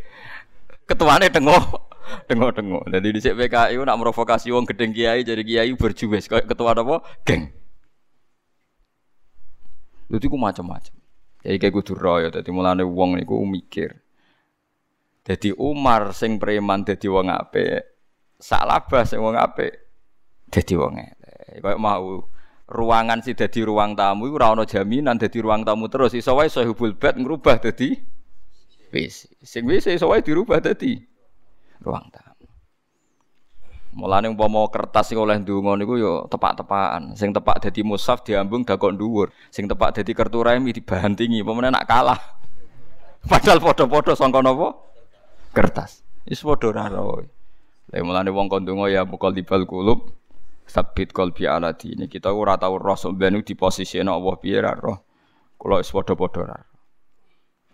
[0.90, 1.94] Ketuane tengok
[2.26, 2.82] tengok-tengok.
[2.98, 6.98] Dadi dhisik PKI nak provokasi wong gedeng kiai jadi kiai berjuwes kaya ketua apa?
[7.22, 7.59] Geng.
[10.10, 10.94] Itu ku macam-macam.
[11.40, 13.96] Jadi kayak kudu royo, jadi mulane wong niku mikir.
[15.24, 17.86] Jadi Umar sing preman jadi wong ape,
[18.36, 19.68] Salabah sing wong ape,
[20.52, 21.62] jadi wong elek.
[21.64, 22.28] Kayak mau
[22.70, 26.94] ruangan sih jadi ruang tamu iku ora jaminan jadi ruang tamu terus iso wae sahibul
[26.94, 27.98] bed ngrubah dadi
[28.94, 31.02] wis sing wis iso wae dirubah dadi
[31.82, 32.29] ruang tamu
[33.90, 37.18] Mulane umpama kertas sing oleh ndonga niku yo tepak-tepakan.
[37.18, 39.34] Sing tepak dadi mushaf diambung dakok dhuwur.
[39.50, 41.42] Sing tepak dadi kertu remi dibantingi.
[41.42, 42.20] Pemene nak kalah.
[43.30, 44.78] Padahal padha-padha sangka napa?
[45.50, 46.06] Kertas.
[46.22, 47.26] Wis padha ora roe.
[47.90, 50.14] Lah mulane wong kon ndonga ya mukal dibal kulub
[50.70, 52.06] sabit qalbi ala dini.
[52.06, 55.02] Kita ora tau roh sampeyan di posisi Allah piye ra roh.
[55.58, 56.58] Kula wis padha-padha ra.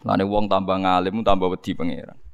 [0.01, 2.26] Mulane wong tambah ngalim tambah wedi pangeran.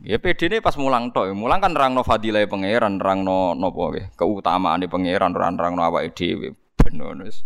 [0.00, 4.80] Ya PD ini pas mulang tok, mulang kan rangno fadilah pangeran, rangno nopo ke, keutamaan
[4.80, 6.56] di pangeran, rang rangno awake dhewe.
[6.80, 7.44] Bener wis.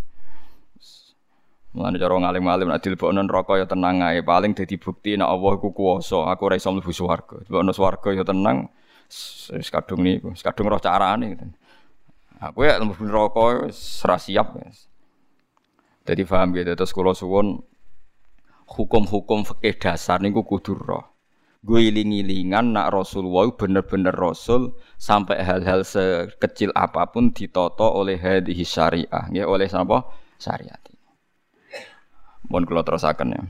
[1.74, 5.74] Mulane cara ngalim-alim nek dilebokno neraka ya tenang ae, paling dadi bukti nek Allah iku
[5.74, 7.42] kuwasa, aku ora iso mlebu swarga.
[7.42, 8.70] Dilebokno swarga ya tenang,
[9.50, 11.34] wis kadung niku, wis kadung roh carane.
[12.38, 14.54] Aku ya mlebu neraka wis ora siap.
[16.06, 17.58] Jadi paham gitu, terus kula suwun
[18.70, 21.15] hukum-hukum fikih dasar niku kudu roh
[21.66, 29.26] gue iling-ilingan nak Rasulullah bener-bener Rasul sampai hal-hal sekecil apa pun ditoto oleh hadis syariah,
[29.34, 30.06] ya oleh apa
[30.38, 30.78] syariat.
[32.46, 33.42] Mohon kalau terusakan ya.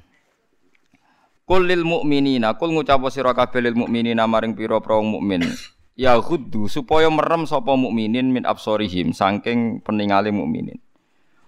[1.45, 5.45] Kul lil mu'minina, kul ngucap sira kabeh lil mu'minina maring pira-pira mukmin.
[5.93, 10.81] Ya ghuddu supaya merem sapa mukminin min absorihim saking peningale mukminin.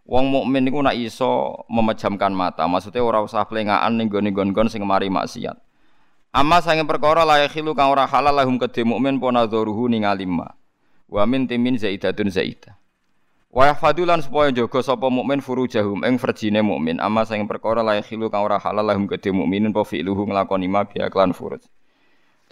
[0.08, 5.12] Wong mukmin niku nak iso memejamkan mata, maksudnya ora usah plengaan ning gone-gone sing mari
[5.12, 5.67] maksiat.
[6.28, 10.52] Amma sange perkara layak khilu kang ora halal lahum kedhe mukmin pona dzuruhu ningali ma.
[11.08, 12.76] Wa min timin zaidatun zaidah.
[13.48, 17.00] Wa yahfadulan supaya jaga sapa mukmin furujahum ing verjine mukmin.
[17.00, 20.84] Amma sange perkara layak khilu kang ora halal lahum kedhe mukminin po fi'luhu nglakoni ma
[20.84, 21.64] bi aklan furuj.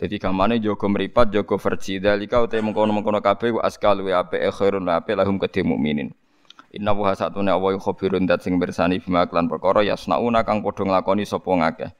[0.01, 4.89] Dadi gamane jaga mripat jaga verji dalika uta mengkono-mengkono kabeh wa askal wa ape khairun
[4.89, 6.17] ape lahum kedhe mukminin.
[6.73, 11.29] Inna wa satune awa khabirun dat sing bersani bima klan perkara yasnauna kang padha nglakoni
[11.29, 11.93] sapa ngakeh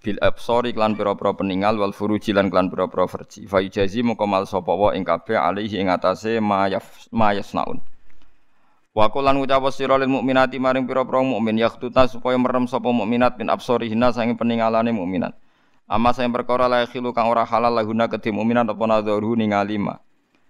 [0.00, 4.48] bil absori klan pira-pira peninggal wal furuji lan klan pira-pira verji fa yujazi moko mal
[4.48, 7.84] sapa wa ing kabeh alaihi ing atase mayas mayasnaun
[8.90, 13.46] Wa qulan ngucap sira lil mukminati maring pira-pira mukmin yaktuta supaya merem sapa mukminat min
[13.46, 15.30] absorihina sange peningalane mukminat.
[15.86, 19.94] Amma sing perkara la khilu kang ora halal lahuna kedhi mukminat apa nadharu ningali ma.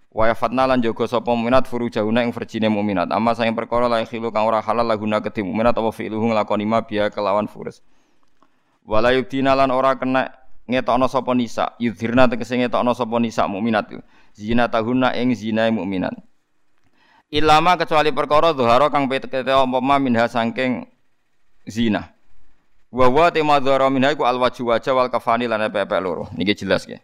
[0.08, 3.12] Wa yafatna lan jaga sapa mukminat furujahuna ing verjine mukminat.
[3.12, 6.80] Amma sing perkara la khilu kang ora halal lahuna kedhi mukminat apa fi'luhu nglakoni ma
[6.80, 7.84] biya kelawan furus.
[8.86, 10.30] Wala yubdina lan ora kena
[10.70, 13.90] ngetokno sapa nisa, yudhirna tegese ngetokno sapa nisa mukminat.
[14.32, 16.14] Zina tahuna ing zinae mukminat.
[17.30, 20.86] Ilama kecuali perkara dhuhara kang petete umpama minha saking
[21.66, 22.10] zina.
[22.90, 26.26] Wa wa tema dhuhara minha iku alwaju wajah wal kafani lan pepe loro.
[26.34, 26.98] Niki jelas nggih.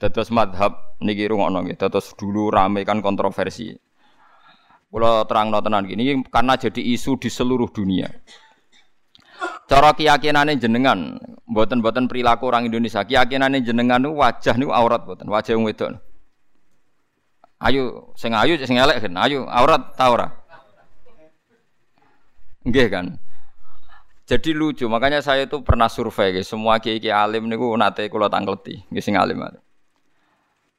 [0.00, 1.76] Dados madhab niki rungokno nggih.
[1.76, 3.76] Dados dulu rame kan kontroversi.
[4.88, 8.08] Kula terangno tenan gini karena jadi isu di seluruh dunia.
[9.66, 11.18] Cara keyakinane jenengan,
[11.48, 15.98] mboten-mboten perilaku orang Indonesia, keyakinane jenengan niku wajah niku aurat mboten, wajah wong wedok.
[17.58, 19.18] Ayo sing ayu sing elek kan.
[19.18, 20.30] Ayo aurat ta ora?
[22.62, 23.06] Nggih kan.
[24.28, 28.84] Jadi lucu, makanya saya itu pernah survei guys, semua kiai-kiai alim niku nate kula tangkleti,
[28.92, 29.40] nggih sing alim.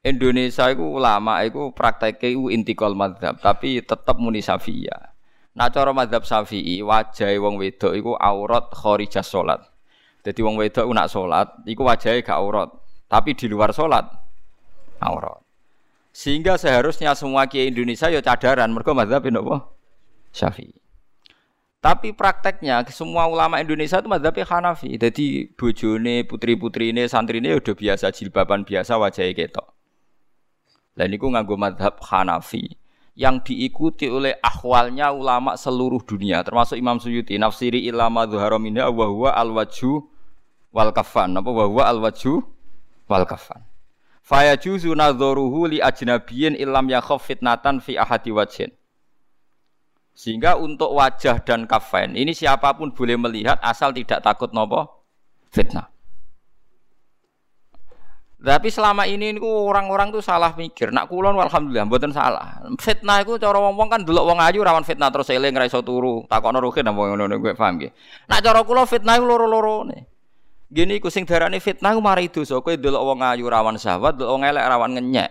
[0.06, 5.09] Indonesia itu ulama itu prakteknya itu intikal madhab, tapi tetap muni syafi'iyah.
[5.50, 9.58] Nah cara madhab syafi'i, wajah wong wedok itu aurat khorijah sholat.
[10.22, 12.70] Jadi wong wedok nak sholat, itu wajahnya gak aurat.
[13.10, 14.06] Tapi di luar sholat,
[15.02, 15.42] aurat.
[16.14, 19.56] Sehingga seharusnya semua kiai Indonesia ya cadaran mereka mazhab apa?
[20.30, 20.78] Syafi'i.
[21.80, 25.00] Tapi prakteknya semua ulama Indonesia itu mazhabnya Hanafi.
[25.00, 29.64] Jadi bojone, putri-putri ini, ini udah biasa jilbaban biasa wajahnya ketok.
[30.92, 32.79] Dan itu nganggo mazhab Hanafi
[33.20, 39.06] yang diikuti oleh akhwalnya ulama seluruh dunia termasuk Imam Suyuti nafsiri ilama dhuhara minha wa
[39.12, 40.08] huwa al wajhu
[40.72, 42.40] wal kafan apa wa huwa al wajhu
[43.04, 43.60] wal kafan
[44.30, 48.70] Faya juzu nadzoruhu li ajnabiyin ilam yakhaf fitnatan fi ahadi wajhin.
[50.14, 54.86] Sehingga untuk wajah dan kafain ini siapa pun boleh melihat asal tidak takut nopo
[55.50, 55.89] fitnah.
[58.40, 60.88] Tapi selama ini orang-orang tuh salah mikir.
[60.88, 62.64] Nak kulon alhamdulillah mboten salah.
[62.80, 66.24] Fitnah itu cara wong-wong kan delok wong ayu rawan fitnah terus eling ra iso turu.
[66.24, 67.92] Takokno ruhin apa ngono gue paham nggih.
[68.32, 70.08] Nak cara kula fitnah iku loro-lorone.
[70.72, 72.56] Gini ku sing darane fitnah ku mari dosa.
[72.64, 75.30] Kowe delok wong ayu rawan syahwat, delok wong elek rawan ngenyek.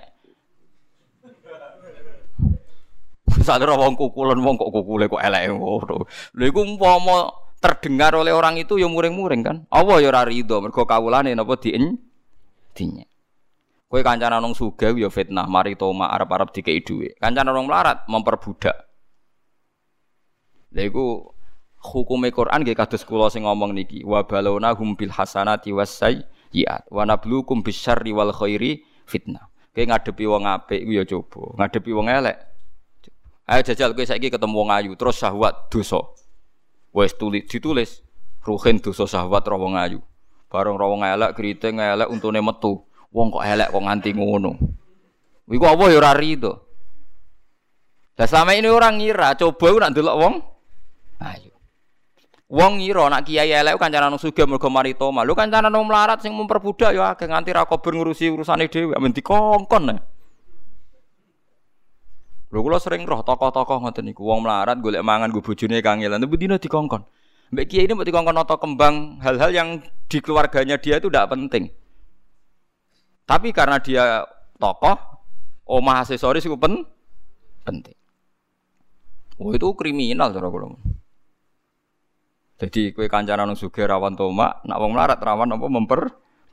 [3.41, 6.05] Sadar wong kukulan wong kok kukule kok elek ngono.
[6.37, 9.57] Lha iku umpama terdengar oleh orang itu ya muring-muring kan.
[9.73, 11.97] Allah ya ora rido mergo kawulane napa dien
[12.75, 13.09] dinyek.
[13.89, 17.17] Kowe kancana nang sugih ya fitnah, mari toma arep-arep dikei dhuwit.
[17.17, 18.77] Kancana nang melarat memperbudak.
[20.69, 21.33] Lha iku
[21.81, 26.85] hukume Quran nggih kados kula sing ngomong niki wa balona hum bil hasanati was sayyiat
[26.93, 29.49] wa nabluukum bisyarri wal khairi fitnah.
[29.73, 32.37] Kowe ngadepi wong apik iku ya coba, ngadepi wong elek.
[33.49, 35.97] Ayo jajal kowe saiki ketemu wong ayu terus syahwat dosa.
[36.93, 38.05] Wes tulis ditulis
[38.45, 40.05] ruhin dosa syahwat ro wong ayu.
[40.49, 42.81] Bareng ro wong elek kriting elek untune metu.
[43.13, 44.51] Wong kok elek kok nganti ngono.
[45.49, 46.53] Iku apa ya ora rido.
[48.19, 50.35] Lah selama ini orang ngira coba nak ndelok wong
[51.23, 51.53] ayu.
[52.49, 55.21] Wong ngira nak kiai elek kancanan sugih mergo mari toma.
[55.21, 60.01] Lho kancanan melarat sing memperbudak ya akeh nganti ra kober ngurusi urusane dhewe men dikongkon.
[62.49, 66.35] Lho kula sering roh tokoh-tokoh ngoten niku wong melarat golek mangan go bojone kangelan tapi
[66.41, 67.05] dina dikongkon.
[67.49, 71.73] Mbak kiai ini mau dikongkon noto kembang hal-hal yang di keluarganya dia itu tidak penting.
[73.25, 74.21] Tapi karena dia
[74.61, 74.97] tokoh,
[75.65, 76.85] omah aksesoris itu pen
[77.65, 77.97] penting.
[79.41, 80.77] Oh itu kriminal cara kula.
[82.59, 86.01] Jadi kue kancanan wong sugih rawan tomak, nak wong melarat rawan apa memper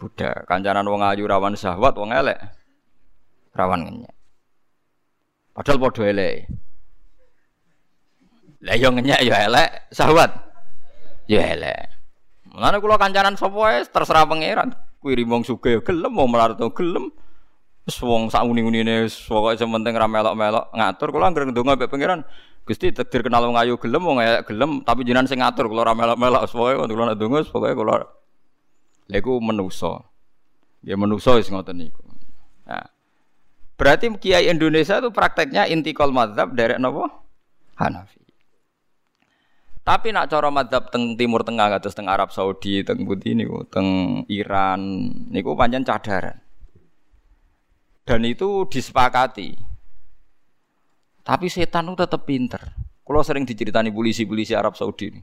[0.01, 0.49] budak.
[0.49, 2.41] Kancanan wong ayu rawan syahwat, wong elek
[3.53, 4.15] rawan ngenyek.
[5.53, 6.49] Padahal padha elek.
[8.65, 10.46] Lah yo ngenyek yo elek, syahwat
[11.27, 11.91] yo elek.
[12.51, 14.73] Mulane kula kancanan sapa wae terserah pangeran.
[15.03, 17.13] Kuwi wong sugih yo gelem, wong melarat yo gelem.
[17.87, 22.27] Wis wong sak uni-unine pokoke sementing ra melok-melok ngatur kula anggere ndonga mbek pangeran.
[22.67, 25.95] Gusti takdir kenal wong ayu gelem wong elek gelem tapi jenengan sing ngatur kula ora
[25.95, 27.95] melok-melok pokoke kula nek donga pokoke kula
[29.07, 30.03] lha iku menusa.
[30.83, 32.03] Ya menusa wis ngoten niku.
[32.67, 32.91] Nah.
[33.79, 37.13] Berarti kiai Indonesia itu prakteknya intikal mazhab dari napa?
[37.79, 38.26] Hanafi.
[39.87, 44.27] Tapi nak cara mazhab teng Timur Tengah kados teng Arab Saudi, teng Budi niku, teng
[44.27, 44.83] Iran
[45.31, 46.43] niku pancen cadaran.
[48.03, 49.55] Dan itu disepakati.
[51.23, 52.59] Tapi setan itu tetap pinter.
[53.07, 55.23] Kalau sering diceritani polisi-polisi Arab Saudi ini.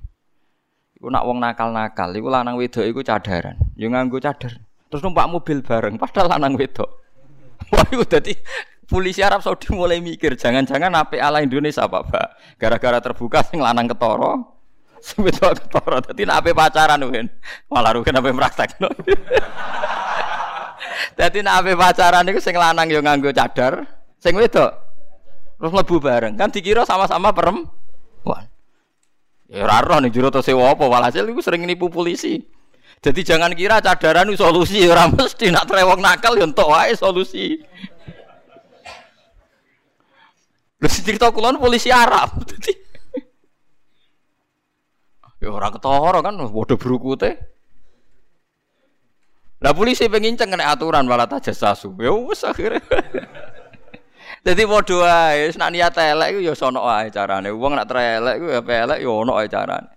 [0.96, 3.60] Iku nak wong nakal-nakal, iku lanang wedok iku cadaran.
[3.76, 4.64] Yo nganggo cadar.
[4.88, 6.88] Terus numpak mobil bareng padahal lanang wedok.
[7.76, 8.32] Wah, iku dadi
[8.88, 12.28] polisi Arab Saudi mulai mikir, jangan-jangan apa ala Indonesia apa, Pak?
[12.60, 14.53] Gara-gara terbuka sing lanang ketoro,
[15.20, 16.00] wedok ketoro.
[16.00, 17.28] Dadi nek pacaran kan,
[17.68, 18.88] malah rugen ape praktekno.
[21.20, 23.84] Dadi nek ape pacaran iku sing lanang yo nganggo cadar,
[24.18, 24.72] sing wedok
[25.60, 26.34] terus mlebu bareng.
[26.40, 28.48] Kan dikira sama-sama perempuan.
[29.52, 32.42] Ya ora roh ning jero sewa apa walhasil iku sering nipu polisi.
[33.04, 37.60] Jadi jangan kira cadaran itu solusi, orang mesti nak trewong nakal ya entuk wae solusi.
[40.80, 42.44] Lu cerita kulon polisi Arab.
[45.44, 46.80] Ya orang ketara kan bodoh
[47.20, 47.36] teh.
[49.60, 51.92] Lah polisi pengen kena aturan malah sasu.
[52.00, 52.80] Ya wis akhirnya.
[54.48, 57.52] Jadi bodoh ae, nak niat elek iku ya sono wae carane.
[57.52, 59.94] Wong nak trelek iku ya pelek ya ono wae carane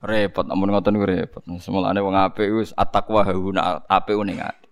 [0.00, 4.68] repot namun ngoten niku repot semulane wong apik wis at-taqwa hauna apik ning ati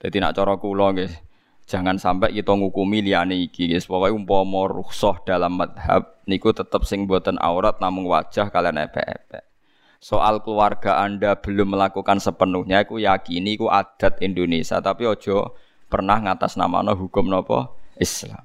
[0.00, 1.12] dadi nak cara kula nggih
[1.66, 3.88] jangan sampai kita ngukumi liyane iki guys.
[3.88, 9.44] Pokoke umpama rukhsah dalam madhab niku tetep sing boten aurat namung wajah kalian epek-epek.
[10.02, 15.54] Soal keluarga anda belum melakukan sepenuhnya aku yakini ku adat Indonesia tapi ojo
[15.86, 17.78] pernah ngatas nama hukum nopo?
[18.00, 18.42] Islam.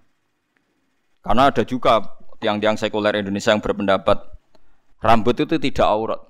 [1.25, 2.03] Karena ada juga
[2.37, 4.37] tiang-tiang sekuler Indonesia yang berpendapat
[4.97, 6.21] Rambut itu tidak aurat.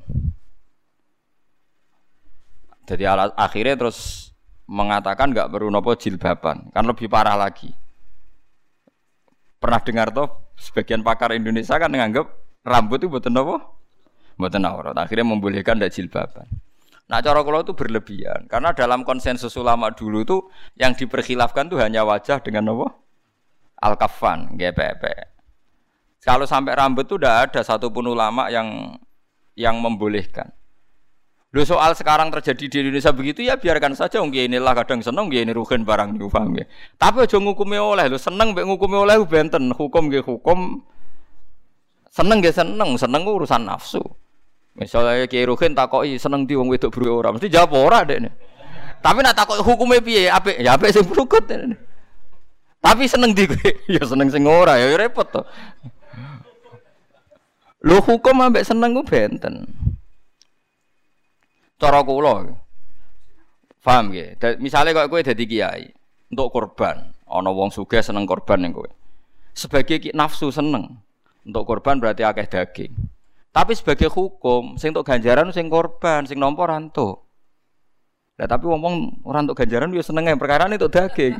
[2.87, 3.03] Jadi
[3.35, 4.26] akhirnya terus
[4.67, 7.71] mengatakan nggak perlu nopo jilbaban, kan lebih parah lagi.
[9.57, 12.27] Pernah dengar tuh sebagian pakar Indonesia kan menganggap
[12.67, 13.55] rambut itu buatan nopo,
[14.35, 14.95] buatan aurat.
[14.99, 16.47] Akhirnya membolehkan tidak jilbaban.
[17.07, 20.37] Nah cara kalau itu berlebihan karena dalam konsensus ulama dulu itu
[20.75, 22.91] yang diperkhilafkan tuh hanya wajah dengan nopo
[23.79, 25.03] al kafan GPP.
[26.19, 28.99] Kalau sampai rambut itu udah ada satupun ulama yang
[29.55, 30.51] yang membolehkan.
[31.55, 35.55] Lo soal sekarang terjadi di Indonesia begitu ya biarkan saja mungkin inilah kadang seneng ini
[35.55, 36.67] rugen barang nih paham ya.
[36.99, 40.83] Tapi aja ngukumi oleh lo seneng mbek ngukumi oleh benten hukum ge hukum
[42.11, 44.03] seneng ge seneng seneng urusan nafsu.
[44.75, 48.03] Misalnya Kiai Ruhin takoki seneng di wong wedok buru ora mesti jawab ora
[48.99, 51.47] Tapi nak takoki hukumnya piye apik ya apik sing brukut.
[52.83, 53.47] Tapi seneng di
[53.95, 55.41] ya seneng sing ora ya repot to.
[57.87, 59.86] Lu hukum ambek seneng ku benten.
[61.77, 62.57] Cara kula.
[63.85, 64.59] Paham nggih?
[64.59, 65.87] Misale kok kowe dadi kiai
[66.27, 68.89] untuk korban, ana wong sugih seneng korban ning kowe.
[69.55, 70.99] Sebagai nafsu seneng
[71.47, 72.91] untuk korban berarti akeh daging.
[73.55, 77.23] Tapi sebagai hukum, sing untuk ganjaran sing korban, sing nampa rantuk.
[78.37, 81.33] Lah tapi wong-wong ora untuk ganjaran yo seneng perkara itu daging.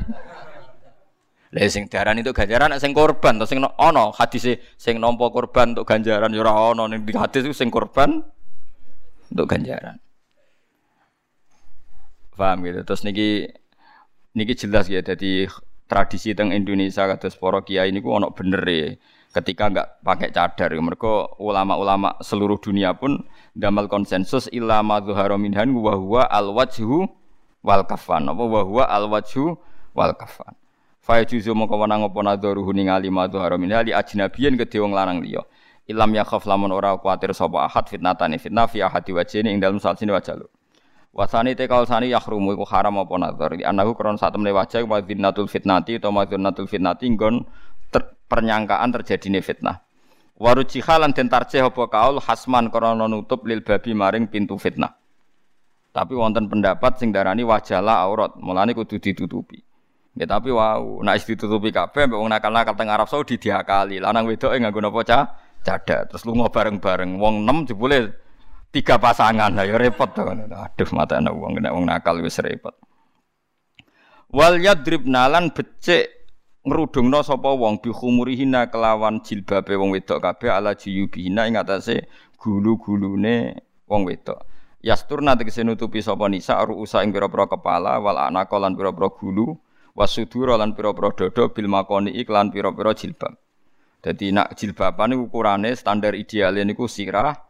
[1.52, 5.84] Lah sing diarani itu ganjaran sing korban to sing ana hadise sing nampa korban untuk
[5.84, 8.24] ganjaran ya ora ana ning di hadis sing korban
[9.28, 10.00] untuk ganjaran.
[12.38, 12.86] Paham gitu.
[12.86, 13.50] Terus niki
[14.38, 15.50] niki jelas ya jadi
[15.90, 18.94] tradisi teng Indonesia kados para kiai niku ana bener ya.
[19.28, 25.92] Ketika enggak pakai cadar, mereka ulama-ulama seluruh dunia pun damal konsensus ilama zuhara minhan wa
[25.98, 28.24] huwa al wal kafan.
[28.24, 29.58] Apa wa huwa al wajhu
[29.92, 30.56] wal kafan.
[31.04, 35.44] Fa juzu mongko wenang apa nadharuhu ningali madhu haramin ali ajnabiyen kedhe wong lanang liya.
[35.88, 39.12] Ilam yakhaf lamun ora kuatir sapa ahad fitnatane fitnah fi ahadi
[39.44, 40.48] ing dalem salsine wajah lu.
[41.12, 43.56] Wasani te kaul sani yahrumu iku haram apa nadhar.
[43.56, 47.48] Di anaku kron sak temne wajah wa fitnatul fitnati utawa madzunatul fitnati nggon
[47.88, 49.82] ter, pernyangkaan terjadine fitnah.
[50.38, 54.94] Waruji halan den tarjih apa kaul hasman krana nutup lil babi maring pintu fitnah.
[55.90, 59.58] Tapi wonten pendapat sing darani wajahlah aurat, mulane kudu ditutupi.
[60.14, 63.98] Ya tapi wow, nak ditutupi kabeh mbek wong nakal-nakal teng Arab Saudi diakali.
[63.98, 65.22] Lanang wedoke nganggo napa cah?
[65.62, 66.10] Cadat.
[66.10, 67.18] Terus lunga bareng-bareng.
[67.18, 68.14] Wong 6 jebule
[68.74, 69.52] tiga pasangan.
[69.54, 70.22] Lah ya repot to.
[70.24, 72.74] Aduh mata ana wong nek wong nakal wis repot.
[74.28, 76.12] Wal yadribna lan becik
[76.68, 82.04] ngrudungna sapa wong bi khumurihina kelawan jilbabe wong wedok kabeh ala jiyubihina ing atase
[82.36, 83.56] gulu-gulune
[83.88, 84.44] wong wedok.
[84.84, 89.56] Yasturna tegese nutupi sapa nisa ruusa ing pira-pira kepala wal anaka lan pira-pira gulu
[89.96, 93.32] wasudura lan pira-pira dada bil makoni iklan pira-pira jilbab.
[93.98, 97.47] Dadi nak jilbaban ukurane standar idealnya niku sirah,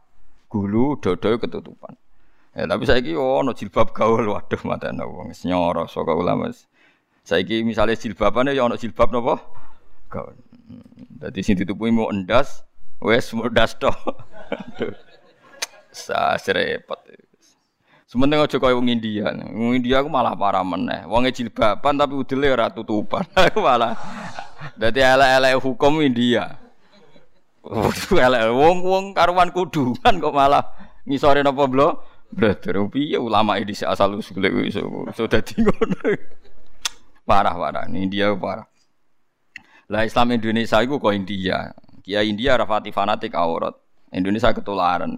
[0.48, 1.94] gulu, dada ketutupan.
[2.56, 6.50] Ya, tapi saiki oh ono jilbab gaul waduh matane wong nyoro saka ulama.
[7.22, 9.38] Saiki misalnya jilbabane ya ono jilbab napa?
[10.10, 10.34] Gaul.
[11.22, 12.66] Dadi sing ditutupi mau endas,
[12.98, 13.92] wes mudas to.
[15.94, 16.98] Sa repot.
[18.08, 19.28] Sementing aja kaya wong India.
[19.52, 21.04] Wong India aku malah parah meneh.
[21.04, 23.28] Wong jilbaban tapi udele ora tutupan.
[23.52, 23.92] Aku malah
[24.80, 26.56] dadi elek-elek hukum India.
[28.14, 30.64] Elek wong-wong karuan kudungan kok malah
[31.04, 32.02] ngisore napa blo?
[32.28, 34.84] Brother piye ulama ini asal usul iso
[35.16, 35.96] so dadi ngono.
[37.24, 37.84] Parah parah.
[37.88, 38.68] Ini India parah.
[39.88, 41.72] Lah Islam Indonesia itu kok India.
[42.04, 43.72] Kia India rafati fanatik aurat.
[44.12, 45.16] Indonesia ketularan.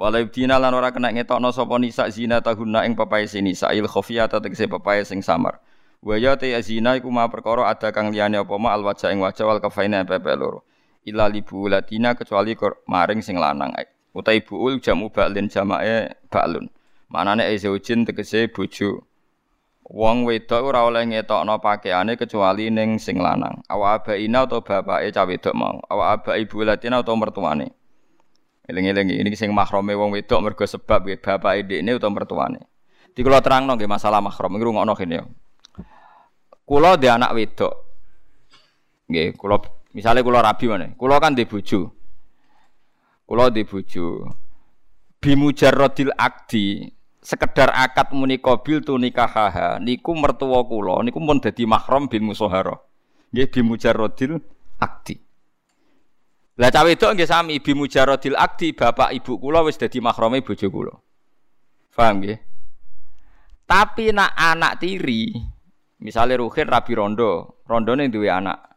[0.00, 4.40] Walau dina lan ora kena ngetokno sapa nisa zina tahunna ing papae nisa il khafiyata
[4.40, 5.60] tegese papae sing samar.
[6.00, 9.20] Wa ya te zina iku ma perkara ada kang liyane apa ma al wajah ing
[9.20, 10.64] wajah wal kafaina pepe loro.
[11.08, 12.52] Ila latina kecuali
[12.84, 13.72] maring sing lanang.
[14.12, 16.66] Utai buul jamu ba'lin jamae ba'lun.
[17.08, 19.06] Manane zaujin tegese bojo.
[19.90, 23.58] Wong wedok ora oleh ngetokno pakaiane kecuali ning sing lanang.
[23.66, 25.82] Awa abaina atau bapake cah wedok mau.
[25.90, 27.74] Awa aba ibu latina atau mertuane.
[28.70, 32.60] Eling-eling ini sing mahrome wong wedok mergo sebab bapake dekne utawa mertuane.
[33.10, 35.26] Di kula terangno nggih masalah mahram iki rungokno kene yo.
[36.62, 37.74] Kula di anak wedok.
[39.10, 39.58] Nggih, kula
[39.94, 40.92] misale kula rabi mana?
[40.94, 41.90] Kula kan di bojo.
[43.26, 44.30] Kula di bojo.
[45.20, 46.88] Bimujarrodil akdi
[47.20, 52.80] sekedar akad muni qabil tu nikahaha niku mertua kula niku pun dadi mahram bil musahara
[53.30, 54.40] nggih bi mujarradil
[54.80, 55.20] akdi
[56.56, 60.66] lah cawe wedok nggih sami bi mujarradil akdi bapak ibu kula wis dadi mahrame bojo
[60.72, 60.94] kula
[61.92, 62.40] paham nggih
[63.68, 65.36] tapi nak anak tiri
[66.00, 68.69] misalnya Ruhin rabi rondo rondone duwe anak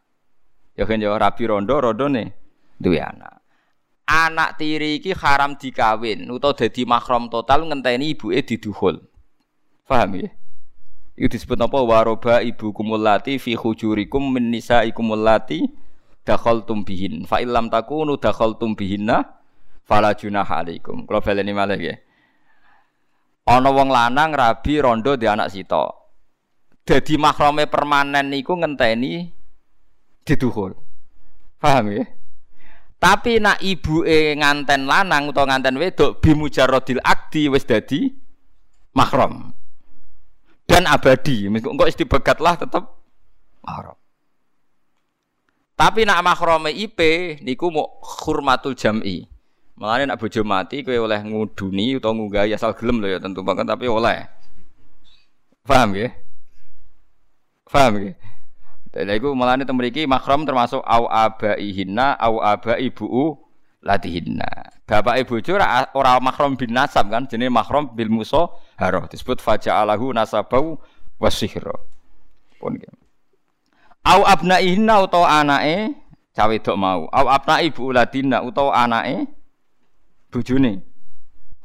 [0.74, 2.34] ya kan ya rabi rondo rondone
[2.78, 3.44] duwe anak
[4.08, 9.00] anak tiri iki haram dikawin utawa dadi mahram total ngenteni ibuke diduhul.
[9.84, 10.28] Paham ya?
[11.14, 15.64] Itu disebut apa waroba ibu kumulati fi hujurikum min nisaikum allati
[16.26, 17.24] dakhaltum bihin.
[17.28, 19.22] Fa illam takunu dakhaltum bihinna
[19.84, 21.06] fala junaha alaikum.
[21.06, 21.94] Kalau baleni malih ya.
[23.44, 25.84] Ana wong lanang rabi rondo di anak sito.
[26.84, 29.28] Dadi mahrame permanen niku ngenteni
[30.24, 30.72] diduhul.
[31.60, 32.04] Paham ya?
[32.98, 38.08] Tapi nak e nganten lanang utawa nganten wedok bimujarrodil akdi wis dadi
[38.96, 39.52] mahram.
[40.64, 42.96] Dan abadi, kok istibegat lah tetap
[43.60, 44.00] mahram.
[45.76, 47.00] Tapi nak mahrame IP
[47.44, 49.28] niku mau hurmatul jam'i.
[49.74, 53.66] Mulane nak bojo mati kowe oleh nguduni utawa ngunggahi asal gelem lho ya tentu banget
[53.66, 54.22] tapi oleh.
[55.66, 56.14] Paham ya?
[57.66, 58.12] Paham ya?
[58.94, 63.34] Lha iku mulane teng mriki mahram termasuk au abaihinna au abai buu
[63.82, 64.70] latihinna.
[64.86, 70.14] Bapak ibu ora ora mahram bin nasab kan jenenge mahram bil muso haro disebut faja'alahu
[70.14, 70.78] nasabau
[71.18, 71.74] wasihra.
[72.62, 72.78] Pun.
[74.06, 75.90] Au abnaihinna utawa anake
[76.30, 77.10] cawe wedok mau.
[77.10, 79.26] Au abnai ibu ladina utawa anake
[80.30, 80.86] bojone.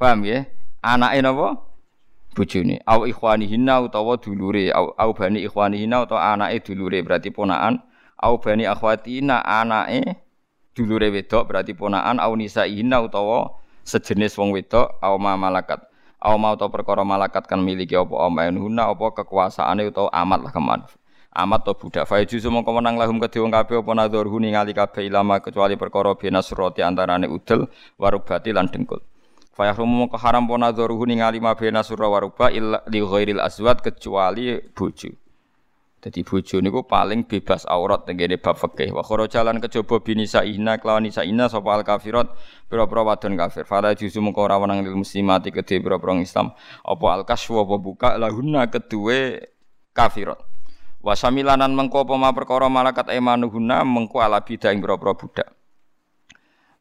[0.02, 0.50] Paham ya?
[0.82, 1.69] Anake napa?
[2.40, 2.80] Bojone.
[2.88, 7.84] Au ikhwanihinna utawa dulure au, au bani ikhwanihinna utawa anake dulure berarti ponakan
[8.16, 10.16] au bani akhwatina anake
[10.72, 15.84] dulure wedok berarti ponakan au nisaihinna utawa sejenis wong wedok au ma malakat.
[16.24, 18.16] Au ma utawa perkara malakat kan miliki apa?
[18.24, 19.12] Amainuna apa?
[19.20, 20.82] Kekuasaane utawa amat lah keman.
[21.36, 22.08] Amat to budak.
[22.08, 26.16] Fa juzu mongko menang lahum kedhe wong kabeh apa nadhurhu ningali kabeh ilama kecuali perkara
[26.16, 27.70] binasroti antarane udel
[28.02, 29.00] warubati lan dengkul
[29.60, 33.84] Fa yahrumu mongko haram nadharuhu ningali ma bena surra wa ruba illa li ghairil azwat
[33.84, 35.12] kecuali bojo.
[36.00, 38.96] Dadi bojo niku paling bebas aurat tengene bab fikih.
[38.96, 42.32] Wa jalan kejaba binisa ina kelawan nisa ina sapa al kafirat
[42.72, 43.68] pira-pira wadon kafir.
[43.68, 46.56] Fala juzu mongko ora wenang lil muslimati kedhe pira-pira Islam
[46.88, 49.44] apa al kaswa apa buka lahunna kedue
[49.92, 50.40] kafirat.
[51.04, 55.59] Wa samilanan mengko apa perkara malakat emanuhuna mengko ala bidah ing pira-pira budak.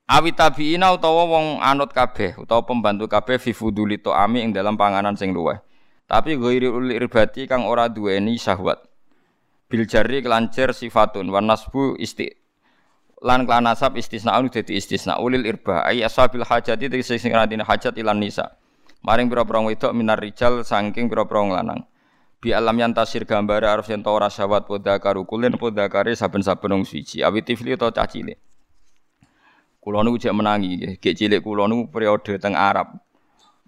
[0.08, 5.12] Awi tabiina utawa wong anut kabeh utawa pembantu kabeh fi fuduli ami ing dalam panganan
[5.20, 5.60] sing luweh.
[6.08, 8.80] Tapi ghairi uli irbati kang ora duweni syahwat.
[9.68, 12.24] Bil jari kelancer sifatun wan nasbu isti
[13.20, 18.16] lan kelan nasab istisnaun dadi istisna ulil irba ai ashabil hajati tegese sing hajat ilan
[18.16, 18.56] nisa.
[19.04, 21.84] Maring pira-pira wedok minar rijal saking pira-pira lanang.
[22.40, 26.88] Bi alam yang tasir gambar arep yen ora syahwat poda karukulen poda kare saben-saben wong
[26.88, 27.20] suci.
[27.20, 28.47] Awi tifli utawa cacile.
[29.78, 30.92] Kulo niku jek menangi nggih.
[30.98, 32.98] Gek cilik niku periode teng Arab.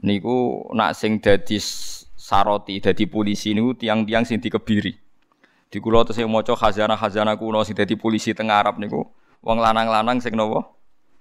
[0.03, 1.61] Niku nak sing dadi
[2.17, 4.93] saroti, dadi polisi niku tiang-tiang sing dikebiri.
[5.71, 9.07] Di kulo tesih maca khazanah-khazanah kuno sing dadi polisi teng Arab niku
[9.41, 10.67] wong lanang-lanang sing napa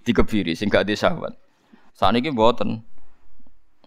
[0.04, 1.38] dikebiri sing gak disahwat.
[1.94, 2.82] Saniki mboten.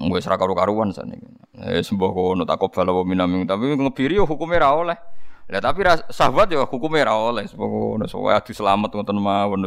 [0.02, 1.26] Wis ra karu-karuan saniki.
[1.58, 4.98] Eh sembah kono takobal wa minaming tapi ngebiri yo hukume ra oleh.
[5.50, 8.04] Lah tapi sahabat yo hukume ra oleh sembah kono.
[8.06, 9.66] So adu selamat ngoten mawon.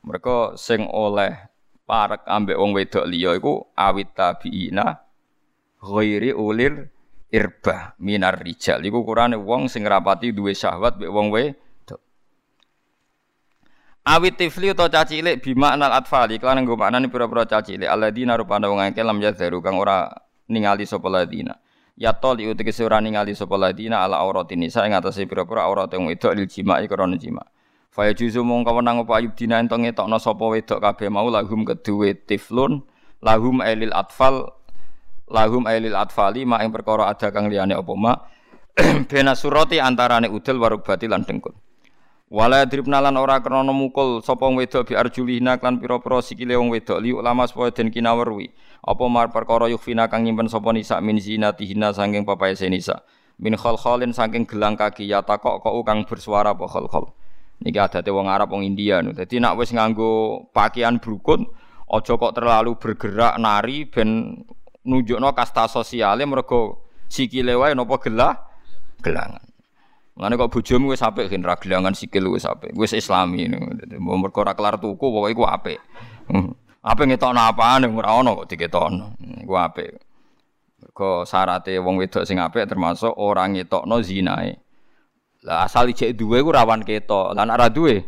[0.00, 1.36] Mereka sing oleh
[1.84, 4.96] parek ambek wong wedok liya iku awit tabiina
[5.82, 6.88] ghairi ulir
[7.28, 8.80] irba minar rijal.
[8.80, 12.00] Iku kurane wong sing rapati duwe syahwat mbek wong wedok.
[14.06, 16.40] Awit tifli utawa caci cilik bima anal atfali.
[16.40, 17.88] Kelan nggo maknane pira-pira caci cilik.
[17.88, 20.08] Alladzina rupane wong akeh lam yadharu kang ora
[20.48, 21.54] ningali sapa ladina
[22.00, 26.08] ya toli utek ora ningali sapa ladina ala auratin nisa ing atase pira-pira aurat wong
[26.08, 27.44] wedok lil jima'i krana jima.
[27.90, 32.14] Fa yajuzu mung kawenang apa ayub dina ento ngetokno sapa wedok kabeh mau lahum keduwe
[32.14, 32.86] tiflun
[33.18, 34.54] lahum ailil atfal
[35.26, 38.14] lahum ailil atfali ma ing perkara ada kang liyane apa ma
[39.10, 41.50] bena surati antarane udel warubati lan dengkul.
[42.30, 47.02] Wala dribna lan ora krana mukul sapa wedok bi arjulihna klan pira-pira sikile wong wedok
[47.02, 48.54] li ulama supaya den kinawerwi.
[48.86, 53.02] Apa mar perkara yukfina kang nyimpen sapa nisa min zinatihina saking papaese nisa.
[53.42, 57.10] Min khalkhalin saking gelang kaki ya takok kok kang bersuara apa khalkhal.
[57.60, 59.12] Niki adate wong Arab wong India nu.
[59.12, 61.44] Dadi nek wis nganggo pakaian brukut
[61.90, 64.40] aja kok terlalu bergerak nari ben
[64.86, 68.32] nunjukno kasta sosiale mergo sikile wae napa gelah
[69.04, 69.44] gelangan.
[70.16, 72.72] Ngene kok bojomu wis apik gen ra gelangan sikil wis apik.
[72.72, 74.16] Wis islami ngono.
[74.16, 75.78] Mergo ora kelar tuku pokoke iku apik.
[76.32, 76.56] Hmm.
[76.80, 79.20] Apik ngetokno apane ora ono kok diketokno.
[79.44, 80.00] Iku apik.
[80.80, 84.56] Mergo syarate wong wedok sing apik termasuk ora ngetokno zinae.
[85.46, 87.32] Lah asal ijek duwe ku rawan ketok.
[87.32, 88.04] Lah nek ora duwe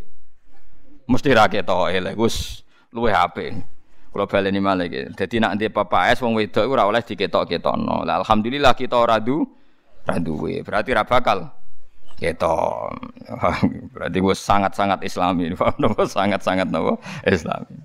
[1.08, 1.88] mesti ra ketok.
[2.02, 2.60] Lah wis
[2.92, 3.56] luwih apik.
[4.12, 5.02] Kula baleni malih iki.
[5.16, 8.04] Dadi nek ndek papas wong wedok iku ora oleh diketok-ketokno.
[8.04, 9.40] Lah alhamdulillah kita ora du
[10.04, 10.60] ra duwe.
[10.60, 11.62] Berarti ra bakal
[12.22, 12.56] Gitu.
[13.92, 15.50] Berarti gue sangat-sangat islami.
[16.14, 17.82] Sangat-sangat nopo islami.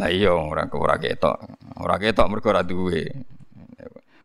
[0.00, 1.36] Nah iya orang ora ketok.
[1.76, 3.04] Ora ketok mergo ora duwe.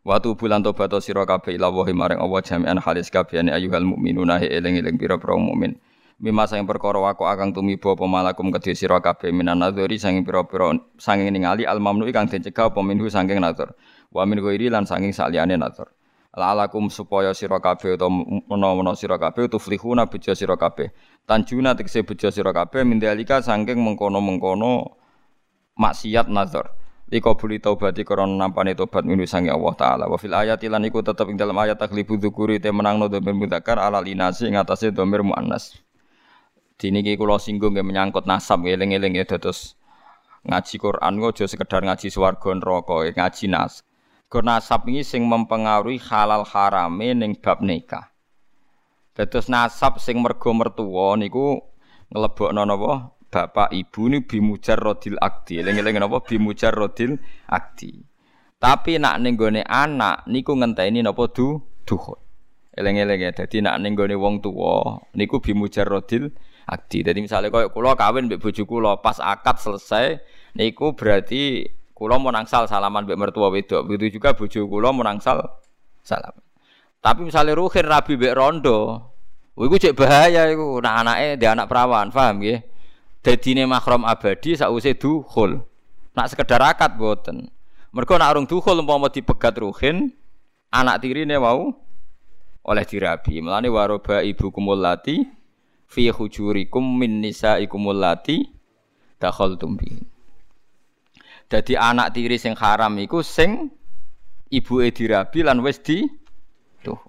[0.05, 5.01] Watu bulan tobat sira kabeh ila wahi maring Allah jami'an halis kabehane ayyuhal mukminuna eling-eling
[5.01, 5.81] pira-pira mukmin.
[6.21, 10.77] Mima sang perkara wako akang tumiba apa malakum kedhe sira kabeh minan nadzuri sang pira-pira
[11.01, 13.73] sanging ningali al mamnu kang den cegah apa minhu saking nazar.
[14.13, 15.89] Wa min ghairi lan sanging saliyane nazar
[16.35, 18.11] lalakum supaya sira kabeh utawa
[18.51, 20.91] menawa sira kabeh tuflihuna bejo sira kabeh
[21.23, 24.99] tanjuna tekse bejo sira kabeh mindalika saking mengkono-mengkono
[25.79, 26.75] maksiat nazar
[27.05, 30.05] Likobuli taubati krana nampane tobat minu sangi Allah taala.
[30.09, 33.77] Wa fil ayati lan iku tetep ing dalam ayat takhlibu dzukuri te menangno dhamir mudzakkar
[33.77, 35.77] ala linasi ing atase dhamir muannas.
[36.75, 39.79] Singgung nggih menyangkut nasab eling-eling ya dados
[40.43, 43.85] ngaji Quran aja sekedar ngaji swarga neraka ngaji nas.
[44.35, 48.11] Mergo nasab ini sing mempengaruhi halal harame ning bab nikah.
[49.15, 51.63] Dados nasab sing mergo mertua niku
[52.11, 55.59] nglebokno napa bapak ibu ini bimujar rodil akdi.
[55.59, 57.19] Eling-eling napa bimujar rodil
[57.51, 57.99] akdi.
[58.55, 62.15] Tapi nak ning gone anak niku ngenteni napa du duhul.
[62.71, 63.35] Eling-eling ya.
[63.35, 66.31] Nak ning gone wong tuwa niku bimujar rodil
[66.63, 67.03] akdi.
[67.03, 70.23] Dadi misalnya koyo kula kawin mbek bojo kula pas akad selesai
[70.55, 73.87] niku berarti Kulo mau nangsal salaman mbek mertua wedok.
[73.87, 75.39] Begitu juga bojo kulo mau nangsal
[76.03, 76.35] salam.
[76.99, 78.99] Tapi misalnya ruhin rabi mbek rondo,
[79.55, 80.83] iku cek bahaya iku.
[80.83, 82.74] Nah anake dia anak perawan, paham nggih?
[83.25, 85.65] Dadine mahram abadi sause dukhul.
[86.13, 87.49] Nak sekedar akad boten.
[87.89, 90.13] Mergo nak urung dukhul umpama dipegat ruhin,
[90.69, 91.73] anak tirine mau
[92.61, 93.41] oleh dirabi.
[93.41, 95.25] Mulane waroba ibu kumulati
[95.89, 98.45] fi hujurikum min nisaikumul lati
[99.17, 100.05] dakhaltum bihin.
[101.49, 103.73] Jadi anak tiri sing haram iku sing
[104.53, 106.05] ibuke dirabi lan wis di
[106.85, 107.01] tuh.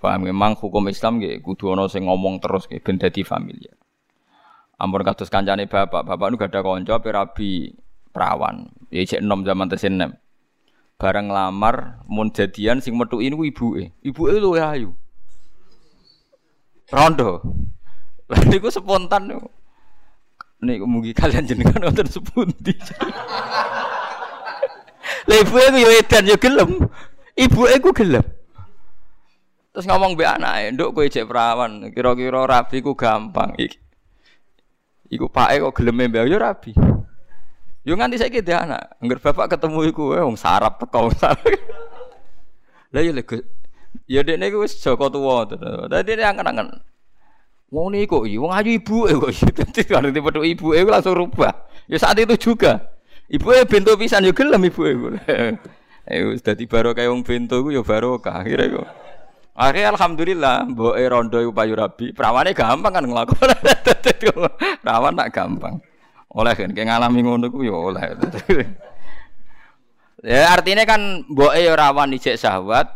[0.00, 3.83] Paham memang hukum Islam nggih kudu ana sing ngomong terus nggih ben dadi familiar.
[4.84, 7.72] Ampun kados kancane bapak, bapak nu gak ada kanca rabi
[8.12, 8.68] perawan.
[8.92, 10.12] Ya cek enom zaman tesen nem.
[11.00, 13.96] Bareng lamar mun jadian sing metuki niku ibuke.
[14.04, 14.92] Ibuke luwe ayu.
[16.92, 17.40] Rondo.
[18.30, 19.48] Lah niku spontan niku.
[20.60, 22.76] Nek mugi kalian jenengan wonten sepundi.
[25.28, 26.70] Lah ibu aku yo edan yo gelem.
[27.40, 28.24] Ibu aku gelem.
[29.72, 33.83] Terus ngomong be anake, "Nduk kowe cek perawan, kira-kira rabi ku gampang iki."
[35.14, 36.74] Iku pake kok geleme mbek yo rabi.
[37.86, 41.14] Yo nganti saiki dia anak, angger bapak ketemu iku wong sarap teko.
[42.90, 43.30] Lah yo lek
[44.10, 45.46] Ya dekne iku wis Joko tuwa.
[45.86, 46.82] Dadi dia angen-angen
[47.70, 51.54] Wong niku iki wong ayu ibu kok dadi karo tipe ibu e langsung rubah.
[51.90, 52.90] Ya saat itu juga.
[53.26, 54.94] Ibu e bento pisan ya gelem ibu e.
[56.04, 58.82] Eh dadi barokah wong bento iku ya barokah kira iku.
[59.54, 63.54] Akhirnya alhamdulillah, mbok e rondo iku payu rabi, prawane gampang kan nglakoni.
[64.82, 65.78] Perawan tak gampang.
[66.34, 68.02] Oleh kan kayak ngalami ngono ku ya oleh.
[70.26, 72.90] ya artinya kan mbok e rawan ijek syahwat,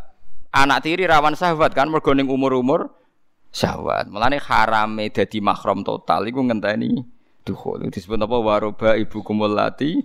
[0.51, 2.91] anak tiri rawan syahwat kan mergo ning umur-umur
[3.55, 4.11] syahwat.
[4.11, 6.99] Mulane harame dadi mahram total iku ngenteni
[7.47, 7.87] dukhul.
[7.87, 10.03] Disebut apa waroba ibu kumulati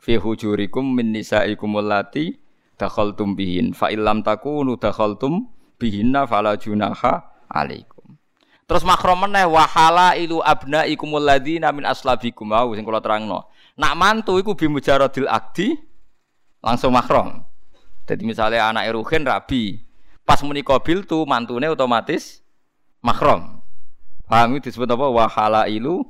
[0.00, 2.40] fi hujurikum min nisaikum allati
[2.80, 8.20] dakhaltum bihin fa illam takunu dakhaltum bihinna fala junaha alaikum.
[8.68, 13.50] Terus mahram meneh wa halailu abnaikum alladzina min aslabikum au sing kula terangno.
[13.74, 15.74] Nak mantu iku bimujaradil akdi
[16.62, 17.42] langsung mahram.
[18.06, 19.82] Jadi misalnya anak Ruhin rabi,
[20.22, 22.44] pas muni qabil tu mantune otomatis
[23.02, 23.58] mahram.
[24.30, 25.06] Paham itu disebut apa?
[25.10, 26.06] Wa halailu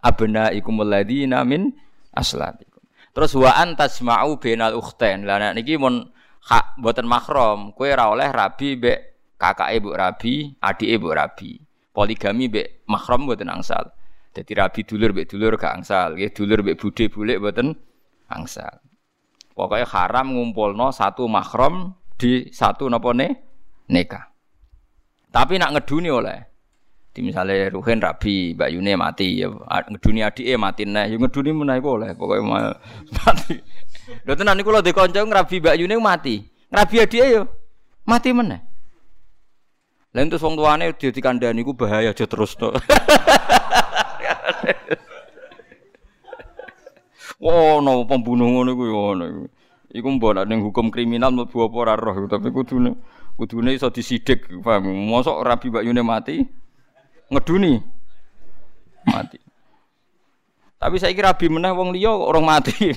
[0.00, 1.76] abnaikumul ladina min
[2.16, 2.80] aslabikum.
[3.12, 5.28] Terus wa antasma'u bainal ukhtain.
[5.28, 6.08] Lah niki mun
[6.48, 8.98] hak mboten mahram, kowe ora oleh rabi mbek
[9.36, 10.34] kakake mbok rabi,
[10.64, 11.50] adike mbok rabi.
[11.92, 13.92] Poligami mbek mahram mboten angsal.
[14.32, 17.76] Jadi rabi dulur mbek dulur gak angsal, nggih dulur mbek bude bulik mboten
[18.32, 18.80] angsal.
[19.52, 23.28] Pokoknya haram ngumpulno satu mahram di satu napa ne
[23.92, 24.30] nikah.
[25.28, 26.38] Tapi nak ngeduni oleh
[27.12, 29.50] di misalnya Ruhin rabi, Mbak Yune mati, ya
[29.90, 32.78] ngeduni adike mati nah, ya ngeduni meneh oleh pokoknya
[33.10, 33.58] mati.
[34.24, 36.44] Lho tenan niku lho dikonco ngrabi Mbak Yune mati.
[36.72, 37.42] Ngrabi adike yo
[38.08, 38.60] mati meneh.
[40.14, 42.72] Lah entus wong tuane dikandani ku bahaya aja terus to.
[47.38, 49.42] Oh, no pembunuh ngono iku ngono iku.
[49.88, 52.98] Iku mbok ning hukum kriminal mlebu apa ora roh, tapi kudune
[53.38, 54.90] kudune iso disidik, paham?
[55.08, 56.44] Mosok Rabi Mbak Yune mati
[57.30, 57.78] ngeduni
[59.06, 59.38] mati.
[60.78, 62.70] Tapi saya kira Rabi meneh wong liya orang mati.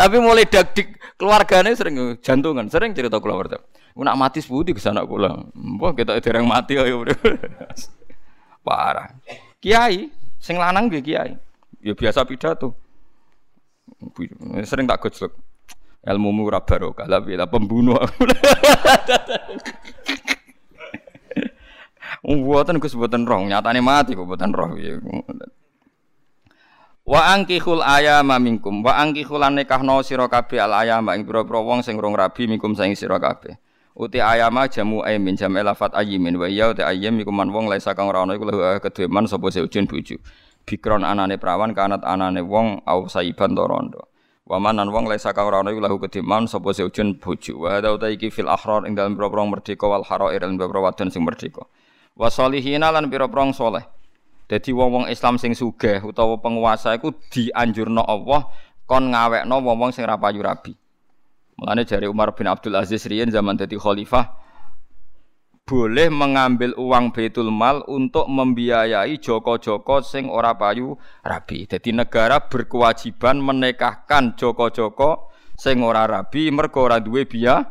[0.00, 0.76] Tapi mulai dak
[1.16, 3.56] keluarganya sering jantungan, sering cerita keluarga.
[3.96, 5.32] Nak mati seputi ke sana kula.
[5.56, 7.08] Mbah kita dereng mati ayo.
[8.66, 9.16] Parah.
[9.64, 11.32] Kiai sing lanang nggih kiai.
[11.80, 12.76] Ya biasa pidato.
[14.68, 15.32] Sering tak gojlok.
[16.04, 17.96] Ilmu mu ora barokah, tapi lah pembunuh.
[22.24, 24.76] Mboten Gus mboten roh, nyatane mati kok mboten roh.
[27.04, 28.80] Wa angkihul ayama minkum.
[28.80, 31.12] Wa angkihul nikahno sira kabeh al ayama.
[31.20, 33.60] Ing pira-pira wong sing rong rabi minkum saing sira kabeh.
[33.94, 37.94] Uti ayama jamu aymin jam elafat ayimin wa ya uti ayim iku man wong laisa
[37.94, 38.50] kang ora ana iku
[38.82, 40.18] kedue man sapa seujun bojo
[40.66, 44.10] bikron anane prawan kanat anane wong au saiban torondo
[44.50, 48.10] wamanan wong laisa kang ora ana iku lahu kediman sapa seujun bojo wa hada uta
[48.10, 51.62] iki fil ahrar ing dalem pira-pira merdeka wal harair lan pira wadon sing merdeka.
[52.18, 53.86] Wa salihina lan pira-pira saleh
[54.50, 58.48] dadi wong-wong Islam sing sugih utawa penguasa iku dianjurno Allah
[58.84, 60.76] kon ngawekno wong-wong sing ra payu rabi
[61.54, 64.44] Mulane jari Umar bin Abdul Aziz riyen zaman dadi khalifah
[65.64, 70.92] boleh mengambil uang Baitul Mal untuk membiayai joko-joko sing ora payu
[71.24, 71.64] rabi.
[71.64, 77.64] Jadi negara berkewajiban menikahkan joko-joko sing ora rabi mergo ora duwe biaya.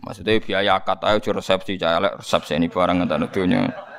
[0.00, 3.89] Maksudnya biaya akad ayo resepsi cah resepsi ini barang ngentek donya.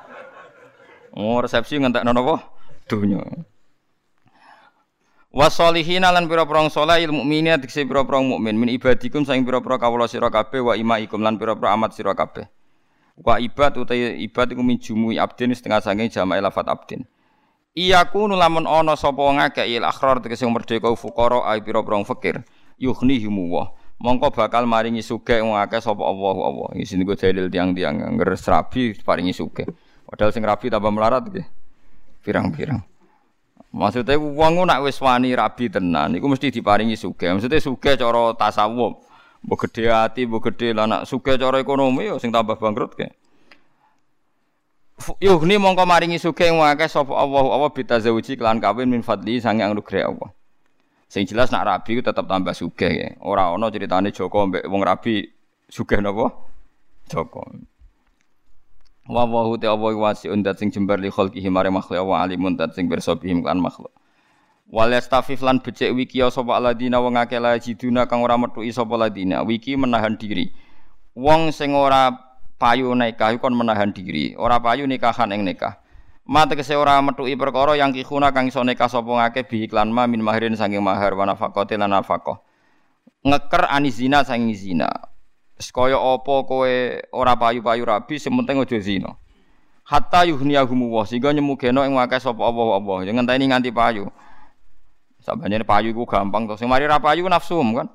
[1.11, 2.39] Oh resepsi ngentek napa?
[2.87, 3.19] Donya.
[5.31, 10.27] Wasolihina lan pira-pira saleh ilmu mukminin dikse pira-pira mukmin min ibadikum saing pira-pira kawula sira
[10.27, 12.51] kabeh wa imaikum lan pira-pira amat sira kabeh.
[13.15, 17.07] Wa ibad utai ibad iku min jumui abdin setengah saking jama'i lafat abdin.
[17.71, 22.43] Iyaku nulamun ana sapa ngake il akhrar tegese merdeka fuqara ai pira-pira fakir
[22.75, 23.71] yughnihimu wa.
[24.03, 26.69] Mongko bakal maringi wong akeh sapa Allah Allah.
[26.75, 29.71] Iki sing dalil tiang-tiang ngger rabi paringi sugih.
[30.11, 31.47] Padahal sing rabi tambah melarat nggih.
[32.27, 32.83] Pirang-pirang.
[33.71, 37.31] Maksudnya wong nak wis wani rabi tenan iku mesti diparingi sugih.
[37.31, 38.99] Maksudnya sugih cara tasawuf.
[39.41, 43.07] Mbok gede ati, mbok gede lah nak ekonomi yo sing tambah bangkrut ke.
[45.23, 49.63] Yuhni mongko maringi sugih ing akeh sapa Allah Allah bitazawuji kelan kawin min fadli sange
[49.63, 50.29] anugerah Allah.
[51.07, 53.09] Sing jelas nak rabi ku tetep tambah sugih ya.
[53.23, 55.25] Ora ana ceritane Joko mbek wong rabi
[55.71, 56.27] sugih napa?
[57.07, 57.70] Joko.
[59.11, 62.71] Wa wa hu ta Allah wasiun sing jembar li khalqihi mare makhluk wa alimun dat
[62.71, 63.91] sing pirsa bihim kan makhluk.
[64.71, 68.71] Wal yastafif lan becek wiki ya sapa aladina wong akeh la jiduna kang ora metuki
[68.71, 69.43] sapa ladina.
[69.43, 70.55] Wiki menahan diri.
[71.11, 72.07] Wong sing ora
[72.55, 75.83] payu nikah kon menahan diri, ora payu nikahan ing nikah.
[76.23, 80.07] Ma tegese ora metuki perkara yang kihuna kang iso nikah sapa ngake bi iklan ma
[80.07, 82.39] min mahirin saking mahar wa nafaqati lan nafaqah.
[83.27, 85.10] Ngeker anizina saking zina.
[85.69, 86.73] Kaya apa kowe
[87.13, 89.13] ora payu-payu rabi sing penting aja zina.
[89.85, 92.97] Hatta yuhniyahumu wa sehingga nyemugeno ing akeh sapa Allah Allah.
[93.05, 94.09] Jangan ngenteni nganti payu.
[95.21, 96.57] Sabane payu iku gampang to.
[96.57, 97.87] Sing mari ra payu nafsum kan.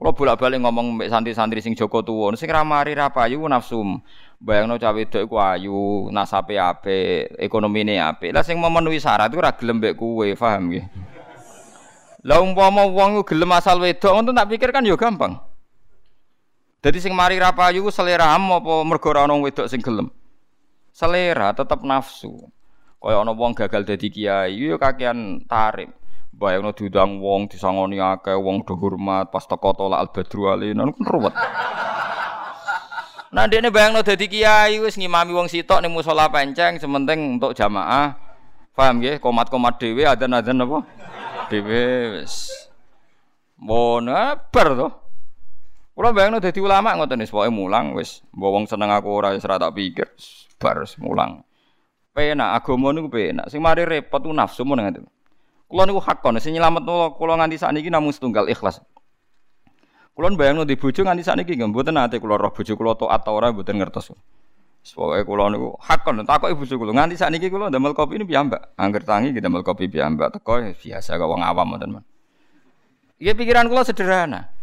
[0.00, 4.00] Kalau bolak-balik ngomong mbek santri-santri sing Joko tuwa, sing ra mari ra payu nafsum.
[4.40, 8.32] Bayangno cah wedok iku ayu, nasape apik, ekonomine apik.
[8.32, 10.88] Lah sing memenuhi syarat iku ra gelem mbek kowe, paham nggih?
[12.24, 15.49] Lah umpama wong gelem asal wedok ngono tak pikir kan ya gampang.
[16.80, 20.08] Jadi sing mari ra payu selera apa mergo ora wedok sing gelem?
[20.96, 22.48] Selera tetep nafsu.
[23.00, 25.92] Kaya ana wong gagal dadi kiai, yo kakean tarif.
[26.32, 31.04] Bayangno diundang wong disangoni akeh wong do hormat pas teko tolak al badru alina kan
[31.04, 31.34] ruwet.
[33.28, 38.16] Nah dene bayangno dadi kiai wis ngimami wong sitok ning musala penceng sementing untuk jamaah.
[38.72, 39.20] Paham nggih?
[39.20, 40.78] Komat-komat dhewe adzan-adzan apa?
[41.52, 41.84] Dhewe
[42.20, 42.48] wis.
[43.60, 44.08] Bon.
[46.00, 49.60] Kula bayangno dadi ulama ngoten wis pokoke mulang wis mbok wong seneng aku ora ora
[49.60, 50.08] tak pikir
[50.56, 51.44] bar mulang.
[52.16, 53.52] Penak agama niku penak.
[53.52, 55.04] Sing mari repot ku nafsu mun ngoten.
[55.68, 58.80] Kula niku hakon sing nyelametno kula nganti sakniki namung setunggal ikhlas.
[60.16, 63.36] Kula bayangno di bojo nganti sakniki nggih mboten ate kula roh bojo kula taat ta
[63.36, 64.16] ora mboten ngertos.
[64.96, 68.72] Pokoke kula niku hakon takoki bojo kula nganti sakniki kula ndamel kopi ini piyambak.
[68.80, 72.00] Angger tangi kita ndamel kopi piyambak teko biasa kok wong awam mboten.
[73.20, 74.59] Iya pikiran kula sederhana.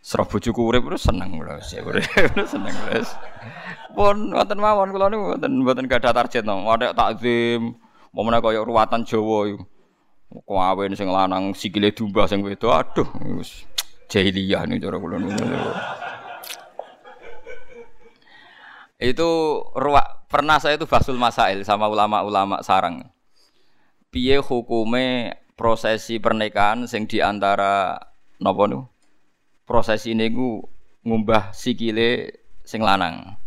[0.00, 2.08] Serah bojoku urip terus seneng kula wis urip
[2.48, 3.12] seneng wis.
[3.92, 6.64] Pun wonten mawon kula niku mboten mboten gadah target no.
[6.64, 7.76] Wadah takzim,
[8.16, 9.60] momene kaya ruwatan Jawa iku.
[10.48, 13.68] Kawin sing lanang sikile dumbah sing wedok aduh wis
[14.08, 15.44] jahiliyah niku cara kula niku.
[18.96, 19.28] Itu
[19.76, 23.04] ruwak pernah saya itu basul masail sama ulama-ulama sarang.
[24.08, 28.00] Piye hukume prosesi pernikahan sing di antara
[28.40, 28.88] napa niku?
[29.70, 30.66] Proses ini ku
[31.06, 33.38] ngumbah sikile sing lanang.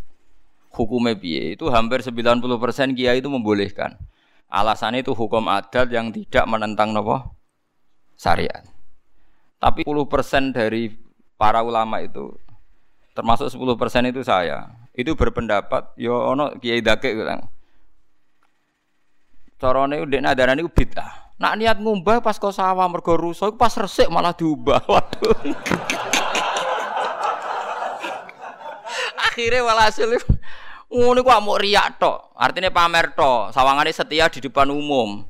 [0.71, 1.59] Hukumnya piye?
[1.59, 3.99] Itu hampir 90% kiai itu membolehkan.
[4.47, 7.35] Alasannya itu hukum adat yang tidak menentang nopo
[8.15, 8.63] syariat.
[9.59, 10.95] Tapi 10% dari
[11.35, 12.31] para ulama itu
[13.11, 14.71] termasuk 10% itu saya.
[14.95, 17.51] Itu berpendapat yo ono kiai dake bilang.
[19.59, 21.23] Carane ndek nadarane bid'ah.
[21.43, 23.19] Nak niat ngumbah pas kau sawah mergo
[23.57, 24.79] pas resik malah diubah.
[24.91, 25.92] Waduh.
[29.23, 30.09] Akhirnya walhasil
[30.93, 32.35] ngono ku amuk riak tok.
[32.37, 33.49] Artinya pamer tok.
[33.49, 35.25] Sawangane setia di depan umum.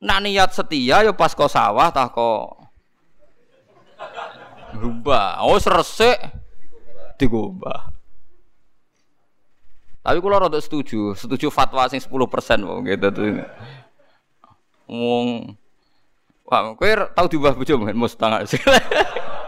[0.00, 2.60] Nak niat setia ya pas kok sawah tah kok
[4.80, 5.44] Gubah.
[5.44, 6.16] Oh resik
[7.20, 7.92] digubah.
[10.00, 12.08] Tapi kalau rada setuju, setuju fatwa sing 10%
[12.64, 13.44] wong gitu tuh.
[14.88, 15.26] Wong
[16.50, 18.42] Wah, kowe tau diubah bojo mus tangga.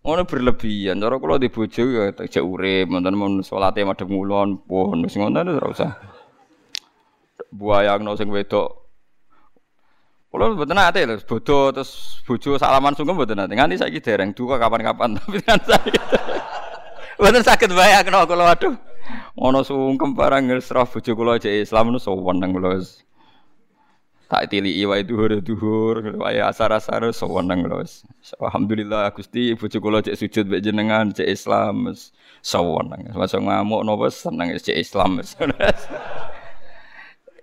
[0.00, 0.96] Ngono berlebihan.
[0.96, 5.44] Cara kula di bojo ya tak urip, mboten mun salate madhep ngulon, pun wis ngono
[5.44, 5.92] ora usah.
[7.52, 8.80] Buayangno sing wedok.
[10.32, 13.52] Kula mboten nate lho, bodo terus bojo salaman sungkem mboten nate.
[13.52, 16.00] Nganti saiki dereng duka kapan-kapan tapi kan saya.
[17.20, 18.72] Mboten saged bayangno kula waduh.
[19.36, 22.80] Ono sungkem barang ngesrah bojo kula jek Islam nu sowan nang kula
[24.30, 27.82] tak tilii wae duhur duhur wae asar-asar sewenang lho
[28.38, 31.90] alhamdulillah Gusti bojo kula cek sujud mek jenengan cek Islam
[32.38, 35.18] sewenang masa ngamuk napa seneng cek Islam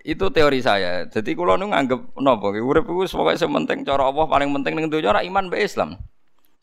[0.08, 1.04] itu teori saya.
[1.12, 4.88] Jadi kula nu nganggep napa urip iku pokoke sing penting cara Allah paling penting ning
[4.88, 6.00] donya iman be Islam.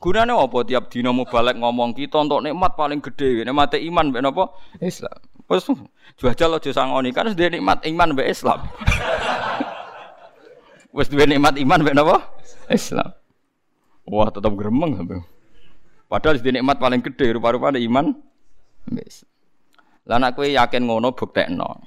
[0.00, 4.48] Gunane apa tiap dina balik ngomong kita untuk nikmat paling gede nikmate iman be napa?
[4.80, 5.20] Islam.
[5.44, 5.68] Wis
[6.16, 8.64] jual aja sangoni kan nikmat iman be Islam
[10.94, 12.22] Wes duwe nikmat iman mek napa?
[12.70, 13.10] Islam.
[14.06, 15.26] Wah, tetap gremeng sampe.
[16.06, 18.14] Padahal di nikmat paling gede rupa-rupane iman.
[18.94, 19.26] Wis.
[20.06, 21.82] Lah nek kowe yakin ngono buktekno.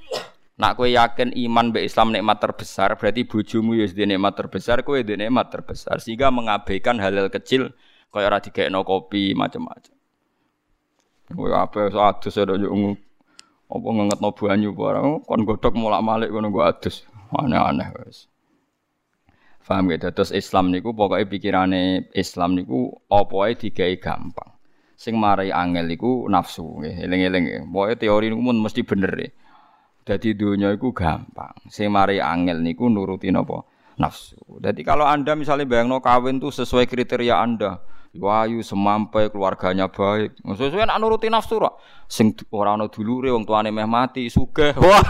[0.60, 5.00] Nak kowe yakin iman be Islam nikmat terbesar, berarti bojomu ya di nikmat terbesar, kowe
[5.00, 7.72] di nikmat terbesar sehingga mengabaikan hal-hal kecil
[8.12, 9.96] kaya ora digekno kopi macam-macam.
[11.32, 12.74] Kowe apa adus ada yo
[13.68, 17.08] apa ngengetno banyu barang kon godhok mulak-malik ngono go adus.
[17.32, 18.28] Aneh-aneh wis.
[19.68, 20.08] Faham gitu.
[20.16, 24.56] Terus Islam niku pokoknya pikirane Islam niku apa ae digawe gampang.
[24.96, 27.68] Sing marai angel niku nafsu nggih, eling-eling.
[27.68, 29.30] Pokoke teori niku mun mesti bener ya.
[30.08, 31.52] Dadi dunia iku gampang.
[31.68, 33.68] Sing marai angel niku nuruti napa?
[34.00, 34.40] Nafsu.
[34.64, 37.82] Jadi kalau Anda misalnya bayangno kawin tuh sesuai kriteria Anda,
[38.16, 40.38] wayu semampai keluarganya baik.
[40.48, 41.74] Sesuai nak nuruti nafsu ra.
[42.08, 44.78] Sing ora ana dulure wong tuane meh mati sugih.
[44.86, 45.02] Wah,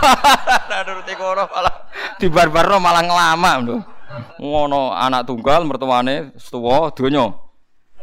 [0.87, 1.75] nuruti kono malah
[2.17, 3.96] dibarbarno malah ngelama lho
[4.39, 7.33] ngono anak tunggal mertuane setuwa donya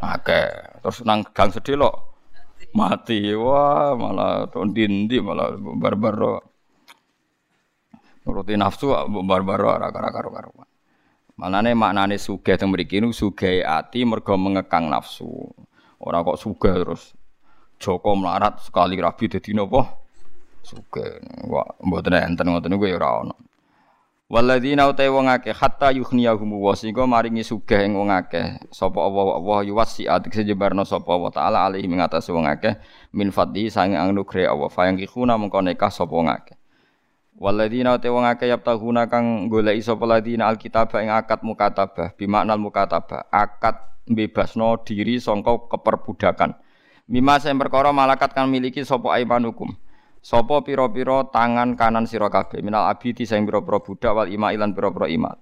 [0.01, 1.95] akeh terus nang gang sedelok
[2.77, 6.45] mati wah malah ndi malah barbaro
[8.25, 8.93] nuruti nafsu
[9.25, 10.51] barbaro ora karo karo
[11.35, 15.27] Malane maknane sugih teng mriki niku sugih ati mergo mengekang nafsu.
[15.99, 17.11] Ora kok sugih terus
[17.83, 19.83] Joko melarat sekali rabi dadi napa?
[20.63, 21.19] Sugih.
[21.51, 23.35] Wah, mboten enten ngoten niku ya ora ana.
[24.25, 28.57] Waladina utai wong akeh hatta yughniyahum wa sehingga maringi sugih ing wong akeh.
[28.73, 32.73] Sapa Allah Allah yuwasi adik sejebarno sapa Allah taala alaihi ing atase wong akeh
[33.13, 34.73] min fadli sange anugrah Allah.
[34.73, 36.57] Fa yang kikuna mengko nekah sapa wong akeh.
[37.37, 43.29] Waladina utai wong akeh yaptahuna kang goleki sapa ladina alkitab ing akad mukatabah bimaknal mukatabah.
[43.29, 43.77] Akad
[44.09, 46.57] bebasno diri sangka keperbudakan.
[47.13, 49.77] Mima sing perkara malakat kang miliki sapa aimanukum
[50.25, 55.05] Sopo piro-piro tangan kanan sira kabeh minal abidi sing pira-pira budak wal ima ilan pira-pira
[55.13, 55.37] imat.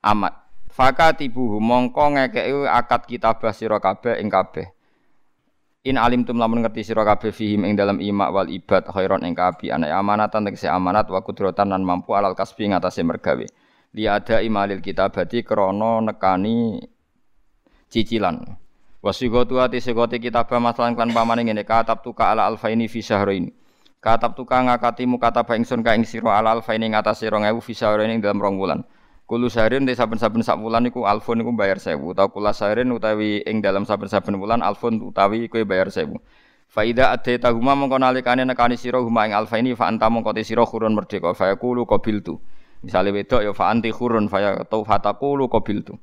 [0.00, 0.40] Amat.
[0.72, 4.72] Fakatibuhu mongko ngekeki akad kitabah sira kabeh ing kabeh.
[5.84, 9.36] In alim tum lamun ngerti sira kabeh fihim ing dalam imak wal ibad khairon ing
[9.36, 13.44] kabi ana amanatan tegese amanat wa kudrotan lan mampu alal kasbi ngatasé mergawe.
[13.92, 16.80] Li ada imalil kitabati krana nekani
[17.92, 18.48] cicilan.
[19.04, 23.52] Wasigatu ati sigoti kitabah masalan klan pamane ngene katab tuka ala alfaini fi syahrain.
[24.02, 28.18] Katab tuka ngakati mukataba ingsun ka ing sira ala alfaini ngatasé 2000 fi syahrain ing
[28.18, 28.82] dalam rong wulan.
[29.30, 33.46] Kulo sarin te saben-saben sak wulan iku alfun iku bayar 1000 utawa kula sarin utawi
[33.46, 36.18] ing dalam saben-saben wulan alfun utawi kowe bayar 1000.
[36.66, 40.42] Faida adaita huma mongko nalikane nekani sira huma ing alfa ini fa anta mongko te
[40.42, 42.42] sira khurun merdeka fa yaqulu qabiltu.
[42.82, 45.94] Misale wedok ya fa anti khurun fa yaqulu fataqulu qabiltu.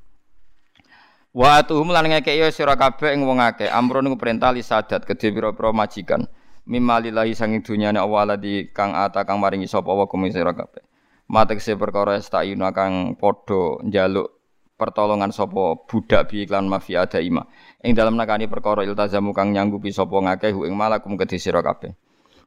[1.36, 5.04] Wa atuhum lan ngekek ya sira kabeh ing wong akeh amrun iku perintah li sadat
[5.04, 6.24] kedhe pira-pira majikan.
[6.70, 10.86] Mimalillahi sanging dunyane Allah di kang ata kang maringi sapa wa kum sira kabeh.
[11.26, 14.30] Matekse perkara estayuna kang padha njaluk
[14.78, 17.42] pertolongan sapa budak bi iklan mafia ada ima.
[17.82, 21.90] Ing dalam nakani perkara iltazamu kang nyanggupi sapa ngakeh ing malakum kedhe sira kabeh.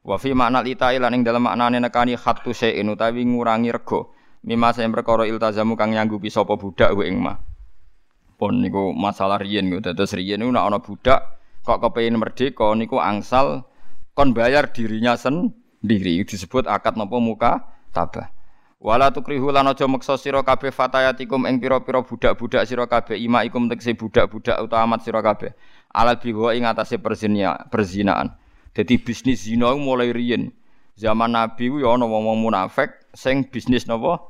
[0.00, 4.16] Wa fi makna litai lan ing dalam maknane nekani khattu syai'in utawi ngurangi rego.
[4.48, 7.36] Mima sing perkara iltazamu kang nyanggupi sapa budak ing ma.
[8.40, 11.20] Pun niku masalah riyen niku dados riyen niku nek ana budak
[11.60, 13.68] kok kepengin merdeka niku angsal
[14.14, 17.52] kon bayar dirinya sendiri disebut akad napa muka
[17.90, 18.30] tabah.
[18.84, 23.96] Wala tukrihu lan aja meksa sira kabeh fatayatikum ing pira-pira budak-budak sira kabeh imaikum tegese
[23.96, 25.56] budak-budak utawa amat sira kabeh.
[25.88, 28.36] Alat biwa ing atase perzinia, perzinaan.
[28.76, 30.52] Dadi bisnis zina mulai riyen.
[31.00, 34.20] Zaman Nabi ku ya ana wong-wong munafik sing bisnis napa?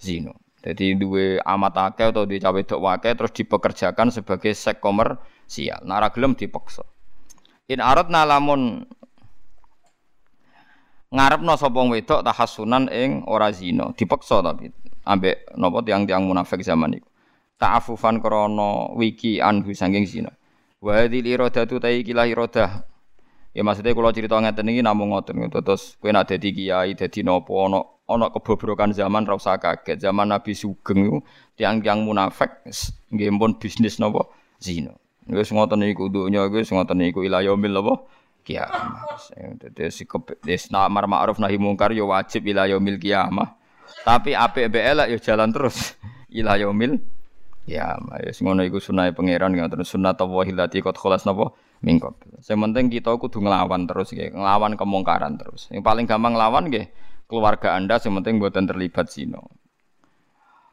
[0.00, 0.32] Zina.
[0.64, 5.84] Jadi duwe amat akeh atau duwe cawe dok wake terus dipekerjakan sebagai sek komersial.
[5.84, 6.82] Nara gelem dipaksa.
[7.68, 8.88] In aradna lamun
[11.08, 14.68] ngarepno sapa wedok tahassunan ing ora zina, dipaksa tapi
[15.08, 17.08] ambek napa tiang-tiang munafik zaman iku.
[17.58, 20.30] Ta'afufan krana wiki anhu saking zina.
[20.78, 22.86] Wa hadhil iradatu ta iki iradah.
[23.56, 27.50] Ya maksudnya kalau cerita ngeten iki namung ngoten terus kowe nak dadi kiai dadi napa
[27.50, 29.98] ana ana kebobrokan zaman ra kaget.
[29.98, 31.24] Zaman Nabi Sugeng
[31.58, 32.62] tiang-tiang munafik
[33.10, 34.30] nggih pun bisnis napa
[34.62, 34.94] zina.
[35.26, 38.06] Wis ngoten iku dunya wis ngoten iku ila yaumil napa
[38.48, 39.28] kiamat.
[39.60, 40.40] Dadi sikep
[40.72, 43.60] amar ma'ruf nahi mungkar ya wajib ila yaumil kiamah.
[44.08, 45.92] Tapi apik mbek elek ya jalan terus
[46.38, 46.96] ila yaumil
[47.68, 48.24] kiamah.
[48.24, 51.52] Wis ngono iku sunah pangeran ngoten sunah tawahi lati qad khalas napa
[51.84, 52.40] mingkot.
[52.40, 55.68] Sing penting kita kudu nglawan terus nggih, nglawan kemungkaran terus.
[55.68, 56.88] Yang paling gampang nglawan nggih
[57.28, 59.44] keluarga Anda sing penting mboten terlibat zina.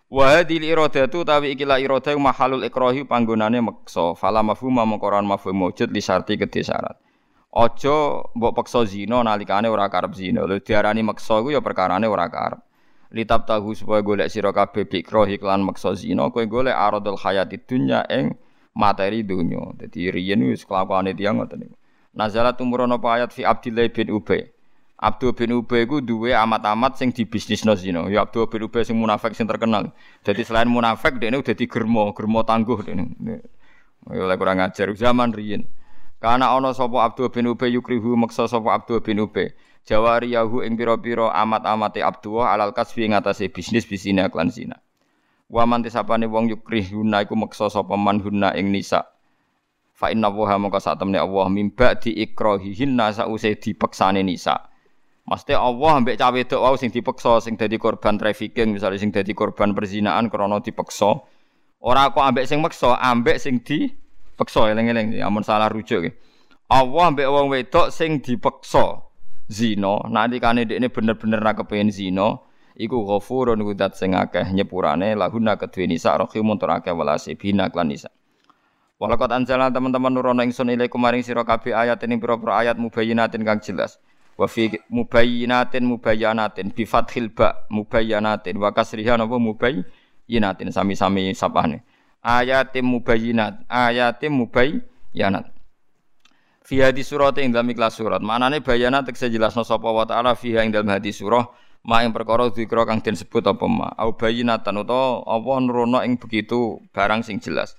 [0.05, 4.15] Wa hadhil iradatu tawi ikilah irada mahalul ikrahi panggonane meksa.
[4.15, 7.04] Fala mafhum mengkoran mafhum wujud li syarti kedhe syarat.
[7.55, 10.43] Aja mbok peksa zina nalikane ora karep zina.
[10.43, 12.59] Lho diarani meksa iku ya perkarane ora karep.
[13.15, 18.03] Litab tahu supaya golek sira kabeh bikro iklan maksa zina kowe golek aradul hayati dunya
[18.11, 18.35] ing
[18.75, 19.71] materi dunya.
[19.79, 21.75] Dadi riyen wis kelakuane tiyang ngoten niku.
[22.11, 24.51] Nazala tumurun apa ayat fi Abdillah bin Ubay.
[24.99, 28.03] Abdul bin Ubay ku duwe amat-amat sing dibisnisno zina.
[28.11, 29.95] Ya Abdul bin Ubay sing munafik sing terkenal.
[30.27, 32.11] Jadi selain munafik dekne udah di germo,
[32.43, 33.15] tangguh dekne.
[34.11, 35.63] Oleh kurang ajar zaman riyen.
[36.19, 39.51] Karena ana sapa Abdul bin Ubay yukrihu maksa sapa Abdul bin Ubay.
[39.85, 44.81] Jawari yahu ing pira-pira amat-amate Abdullah alal kasbi ngatasé bisnis bisine klan zina.
[45.45, 49.05] Wa man tisapane wong yukrihuna iku maksa sapa man hunna ing nisa.
[49.95, 54.67] Fa inna wa maka sak temne Allah mimba di ikrahihinna sause dipeksane nisa.
[55.25, 59.33] Mesti Allah ambek cawe wedok wau sing dipeksa sing dadi korban trafficking misalnya sing dadi
[59.33, 61.23] korban perzinaan krana dipeksa.
[61.81, 63.89] Ora kok ambek sing meksa, ambek sing di
[64.35, 66.11] Peksa eling-eling amun salah rujuk.
[66.67, 68.99] Allah mbek wong wedok sing dipeksa
[69.47, 72.41] zina, nalikane dekne bener-bener ra kepengin zina,
[72.75, 77.87] iku ghafurun kudat sing akeh nyepurane lahuna kedue nisa rahimun tur akeh walase bina klan
[77.87, 78.11] nisa.
[78.99, 83.59] Walakot anjalan teman-teman nurono ingsun ilaikum maring sira kabeh ayat ini pira-pira ayat mubayyinatin kang
[83.59, 83.99] jelas.
[84.35, 91.83] Wa fi mubayyinatin mubayyanatin bi fathil ba mubayyanatin wa kasriha napa mubayyinatin sami-sami sapane
[92.25, 93.69] ayatim mubayyinat.
[93.69, 95.53] Ayatim mubayyanat
[96.65, 98.19] fi hadis surat ing dalam ikhlas surat.
[98.19, 101.45] Manane bayana tekse jelasno sapa wa taala fiha ing dalam hadis surah.
[101.85, 103.93] Ma ing perkara dzikra kang den sebut apa ma?
[103.93, 107.77] Au bayyinatan utawa apa nurono ing begitu barang sing jelas.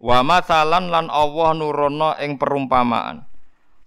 [0.00, 3.28] Wa masalan lan Allah nurono ing perumpamaan.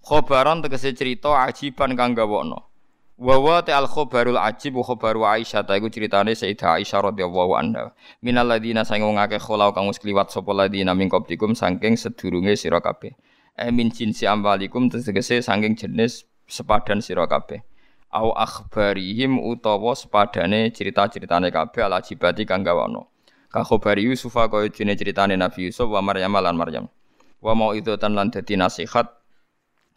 [0.06, 2.75] Khobaran tegese cerita ajiban kang gawokno
[3.16, 7.96] Wa wa al khabarul ajib wa khabaru Aisyah ta iku critane Sayyidah Aisyah radhiyallahu anha.
[8.20, 12.52] Minal ladina sang wong akeh kholau kang wis kliwat sapa ladina min qablikum saking sedurunge
[12.60, 13.16] sira kabeh.
[13.56, 17.64] E min jinsi ambalikum tegese saking jenis sepadan sira kabeh.
[18.12, 23.08] Au akhbarihim utawa sepadane cerita-ceritane kabeh al ajibati kang gawono.
[23.48, 26.92] Ka khabari Yusuf kaya dene critane Nabi Yusuf wa Maryam lan Maryam.
[27.40, 29.08] Wa mau itu tan lan dadi nasihat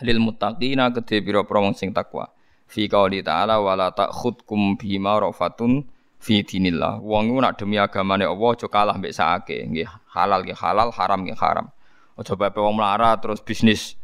[0.07, 2.32] lil muttaqina kedhe pira-pira sing takwa.
[2.70, 5.89] Fi qauli ta'ala wala ta'khudkum bima rafatun
[6.22, 7.01] fi dinillah.
[7.01, 9.65] Wong nak demi agamane Allah aja kalah mbek sakake.
[10.13, 11.74] Halal nggih halal, haram nggih haram.
[12.13, 13.97] Aja bae wong melarat terus bisnis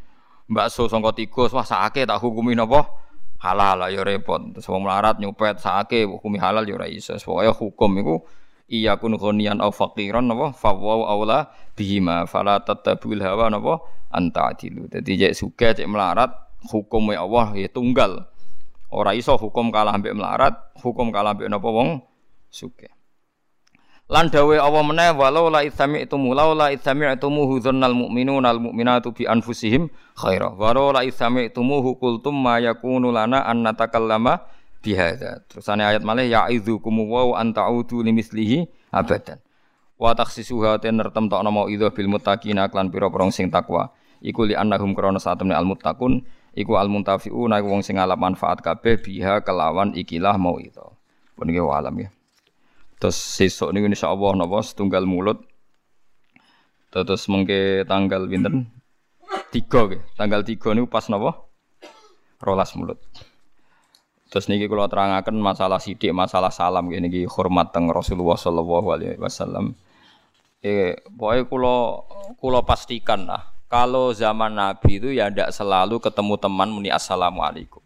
[0.49, 2.89] bakso sangka tikus wah sakake tak hukumi napa?
[3.37, 4.41] Halal lah ya repot.
[4.57, 7.13] Terus wong melarat nyupet sakake hukumi halal ya ora iso.
[7.21, 8.15] Pokoke hukum iku
[8.65, 14.89] iya kun ghaniyan au faqiran napa fawwa aula bihima fala tatabul hawa napa anta adilu.
[14.89, 16.33] Dadi cek suge cek melarat
[16.65, 18.25] hukum Allah ya tunggal.
[18.95, 21.99] Ora iso hukum kalah ambek melarat, hukum kalah ambek napa wong
[22.47, 22.87] suge.
[24.05, 29.25] Lan dawe Allah meneh walau la itsami'tumu law la itsami'tumuhu dzannal mu'minuna al mu'minatu bi
[29.25, 30.53] anfusihim khaira.
[30.53, 34.45] Walau la itsami'tumuhu qultum ma yakunu lana an natakallama
[34.85, 35.41] bihadza.
[35.49, 39.41] Terusane ayat malih ya'idzukum wa an ta'udu limislihi abadan.
[39.97, 43.89] Wa takhsisuha ten nertemtokno mau idza bil muttaqina klan pira-pira sing takwa.
[44.21, 46.21] Iku li annahum krana satemne al muttaqun
[46.55, 50.81] iku al muntafiuna wong sing ngalap manfaat kabeh biha kelawan ikilah mau itu.
[51.35, 52.09] Pun alam ya.
[52.95, 55.43] Terus sesuk niku insyaallah napa setunggal mulut.
[56.95, 58.71] Terus mengke tanggal pinten?
[59.51, 59.99] Tiga ke.
[60.15, 61.43] Tanggal tiga niku pas napa?
[62.39, 63.03] Rolas mulut.
[64.31, 69.19] Terus niki kula terangaken masalah sidik, masalah salam nggih niki hormat teng Rasulullah sallallahu alaihi
[69.19, 69.75] wasallam.
[70.63, 71.75] Eh, pokoknya kula
[72.39, 77.81] kula pastikan lah kalau zaman Nabi itu ya tidak selalu ketemu teman muni assalamualaikum.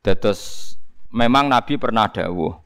[0.00, 0.74] Terus
[1.12, 2.56] memang Nabi pernah dawuh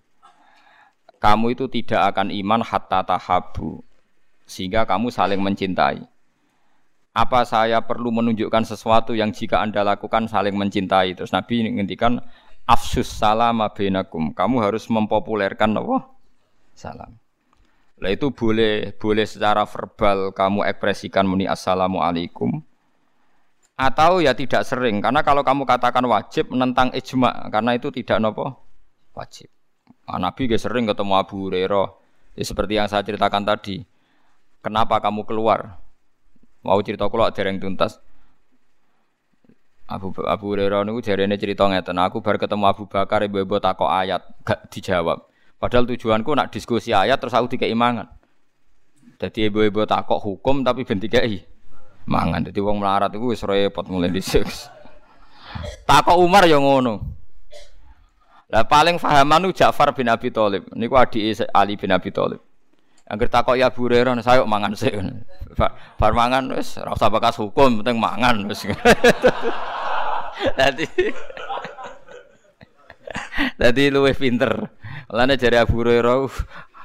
[1.25, 3.81] kamu itu tidak akan iman hatta tahabu
[4.45, 6.05] sehingga kamu saling mencintai.
[7.17, 11.17] Apa saya perlu menunjukkan sesuatu yang jika Anda lakukan saling mencintai?
[11.17, 12.21] Terus Nabi ngendikan
[12.69, 14.37] afsus salam bainakum.
[14.37, 16.13] Kamu harus mempopulerkan apa?
[16.77, 17.24] Salam.
[18.03, 22.59] Lah itu boleh boleh secara verbal kamu ekspresikan muni assalamualaikum
[23.75, 28.55] atau ya tidak sering karena kalau kamu katakan wajib menentang ijma karena itu tidak nopo
[29.15, 29.51] wajib.
[30.05, 31.89] Nah, Nabi gak sering ketemu Abu Hurairah.
[32.37, 33.87] Ya, seperti yang saya ceritakan tadi.
[34.61, 35.81] Kenapa kamu keluar?
[36.61, 38.01] Mau cerita keluar dereng tuntas.
[39.89, 41.97] Abu Abu Hurairah niku jarene cerita ngeten.
[42.01, 45.25] Aku baru ketemu Abu Bakar ibu-ibu takok ayat, gak dijawab.
[45.65, 48.05] Padahal tujuanku nak diskusi ayat terus aku dikei mangan.
[49.17, 51.41] Jadi ibu-ibu takok hukum tapi ben dikei
[52.05, 52.45] mangan.
[52.45, 54.45] Jadi wong melarat iku wis repot mulai dhisik.
[55.89, 57.01] takok Umar ya ngono.
[58.53, 60.69] Lah paling fahaman itu Ja'far bin Abi Thalib.
[60.77, 62.45] Niku adike Ali bin Abi Thalib.
[63.09, 64.93] Angger takok ya Bu Hurairah saya mangan sik.
[65.97, 68.69] Bar mangan wis ora usah bakas hukum, penting mangan wis.
[70.61, 70.85] Dadi
[73.61, 74.84] Dadi luwih pinter.
[75.11, 76.31] Lane jare Abu Hurairah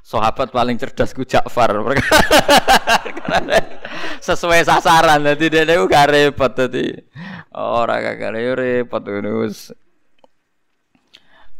[0.03, 1.71] sahabat paling cerdas ku Ja'far.
[4.25, 6.91] Sesuai sasaran dadi dene ku gak repot dadi.
[7.55, 9.47] Ora gak repot ngono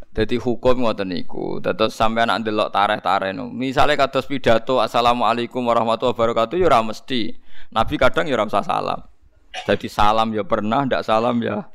[0.10, 1.62] jadi hukum ngoten niku.
[1.64, 3.48] Dados sampean nak ndelok tareh-tareh no.
[3.48, 7.38] Misale kados pidato Assalamualaikum warahmatullahi wabarakatuh ya mesti.
[7.70, 9.00] Nabi kadang ya ora salam.
[9.50, 11.66] Jadi salam ya pernah, ndak salam ya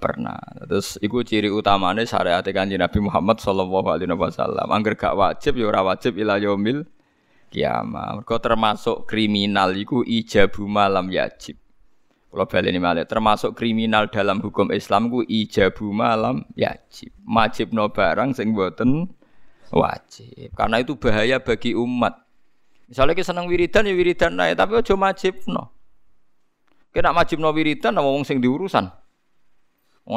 [0.00, 0.40] pernah.
[0.64, 4.66] Terus iku ciri utamane syariat Kanjeng Nabi Muhammad sallallahu alaihi wasallam.
[4.72, 6.88] Angger gak wajib ya ora wajib ila yaumil
[7.52, 8.16] kiamah.
[8.16, 11.60] Mergo termasuk kriminal iku ijabu malam yajib.
[12.30, 17.10] Kalau balik ini malah termasuk kriminal dalam hukum Islam ku ijabu malam yajib.
[17.26, 19.10] Wajib no barang sing boten
[19.74, 20.54] wajib.
[20.54, 22.14] Karena itu bahaya bagi umat.
[22.86, 25.74] Misalnya kita seneng wiridan ya wiridan naik, tapi ojo wajib no.
[26.90, 28.90] Kena wajib no wiridan wong sing diurusan.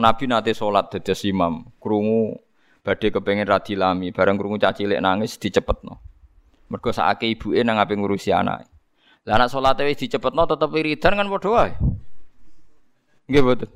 [0.02, 2.40] Nabi nate sholat dados imam, krungu
[2.82, 6.02] badhe kepengen radilami, bareng krungu cacilik nangis dicepetno.
[6.74, 8.66] Mergo sakake ibuke nang ape ngurusi anak.
[9.24, 11.72] Lah anak salate wis dicepetno tetep wiridan kan padha wae.
[13.30, 13.70] Nggih betul.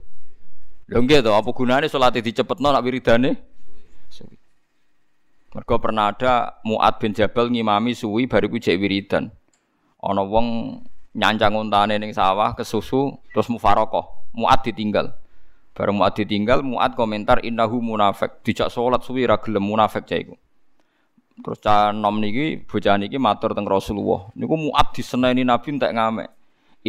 [0.88, 3.32] Lho nggih to, apa gunane salat dicepetno nak wiridane?
[4.10, 4.36] Suwi.
[5.56, 9.32] Mergo pernah ada Muad bin Jabal ngimami suwi bariku jek wiridan.
[10.04, 10.80] Ana wong
[11.16, 14.32] nyancang untane ning sawah kesusu terus mufarokoh.
[14.36, 15.16] Muad ditinggal.
[15.78, 18.42] Bareng Muad ditinggal, Muad komentar innahu munafik.
[18.42, 20.34] Dijak salat suwi ra gelem munafik cah iku.
[21.38, 24.34] Terus cah nom niki bocah niki matur teng Rasulullah.
[24.34, 26.34] Niku Muad diseneni Nabi entek ngamek.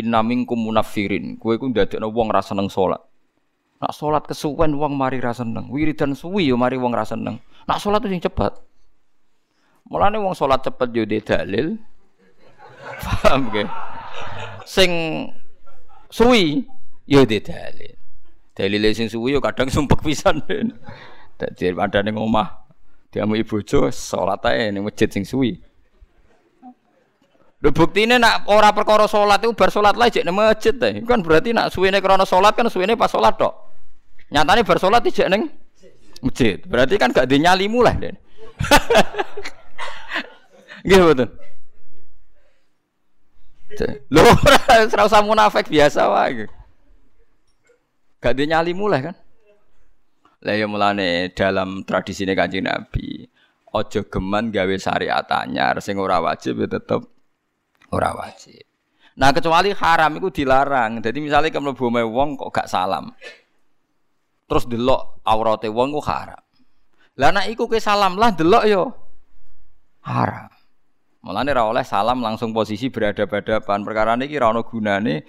[0.01, 1.37] Inna minkum munafirin.
[1.37, 3.05] Kowe iku ndadekno wong ra seneng salat.
[3.77, 5.69] Nak salat kesuwen wong mari ra seneng.
[5.69, 7.37] Wiridan suwi yo mari wong ra seneng.
[7.69, 8.57] Nak salat sing cepet.
[9.93, 11.77] Mulane wong salat cepet yo dalil.
[13.05, 13.69] Paham ge?
[14.65, 14.91] Sing
[16.09, 16.65] suwi
[17.05, 17.98] yo dalil.
[18.59, 20.43] Dalile sing suwi yo kadang sumpek pisan.
[21.39, 22.67] Dadi padane omah
[23.15, 25.63] diamu bojo salat ae ning masjid sing suwi.
[27.63, 31.07] Lho buktine nak ora perkara salat itu bar salat lah jek nang masjid teh.
[31.07, 33.55] Kan berarti nak suwene krana salat kan suwene pas salat tok.
[34.35, 35.47] Nyatane bar salat jek nang
[36.19, 36.59] masjid.
[36.67, 38.19] Berarti kan gak dinyalimu lah Den.
[40.87, 41.31] Nggih betul.
[44.11, 44.23] Lho
[44.91, 46.58] ora usah munafik biasa wae.
[48.19, 49.17] Gak dinyalimu lah kan.
[50.43, 53.27] Lah ya mulane dalam tradisi Kanjeng Nabi,
[53.75, 57.03] ojo geman gawe syariat anyar sing ora wajib ya tetep
[57.91, 58.63] ora wajib.
[59.19, 61.03] Nah kecuali haram itu dilarang.
[61.03, 63.11] Jadi misalnya kamu mlebu wong kok gak salam.
[64.47, 66.39] Terus delok aurate wong ku haram.
[67.19, 68.83] Lah nek iku ke salam lah delok yo
[70.07, 70.47] haram.
[71.27, 73.83] Mulane ra oleh salam langsung posisi berhadapan-hadapan.
[73.83, 75.27] Perkara niki ra ono gunane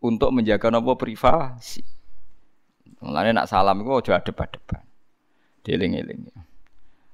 [0.00, 1.84] untuk menjaga nopo privasi.
[3.00, 4.84] Mulane nak salam iku aja adep-adepan.
[5.64, 6.28] Dieling-eling.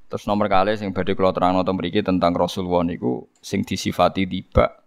[0.06, 4.82] Terus nomor kali sing badhe kula terangno teng mriki tentang Rasulullah niku sing disifati tiba.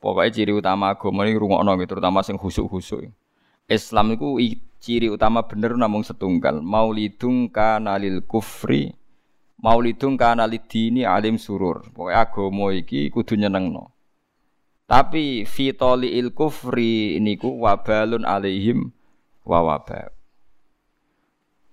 [0.00, 3.12] Pokoknya ciri utama agama ini rungokno gitu, terutama sing khusuk-khusuk.
[3.68, 6.64] Islam itu ciri utama bener namung setunggal.
[6.64, 8.96] Maulidung kanalil kufri,
[9.60, 11.84] maulidung kanalid dini alim surur.
[11.92, 13.92] Pokoknya agama iki kudu nyenengno.
[14.90, 18.90] Tapi fitoli il kufri niku wabalun alaihim
[19.46, 20.10] wa wabal.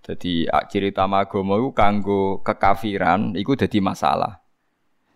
[0.06, 4.38] Jadi ciri agama itu kanggo kekafiran, itu jadi masalah.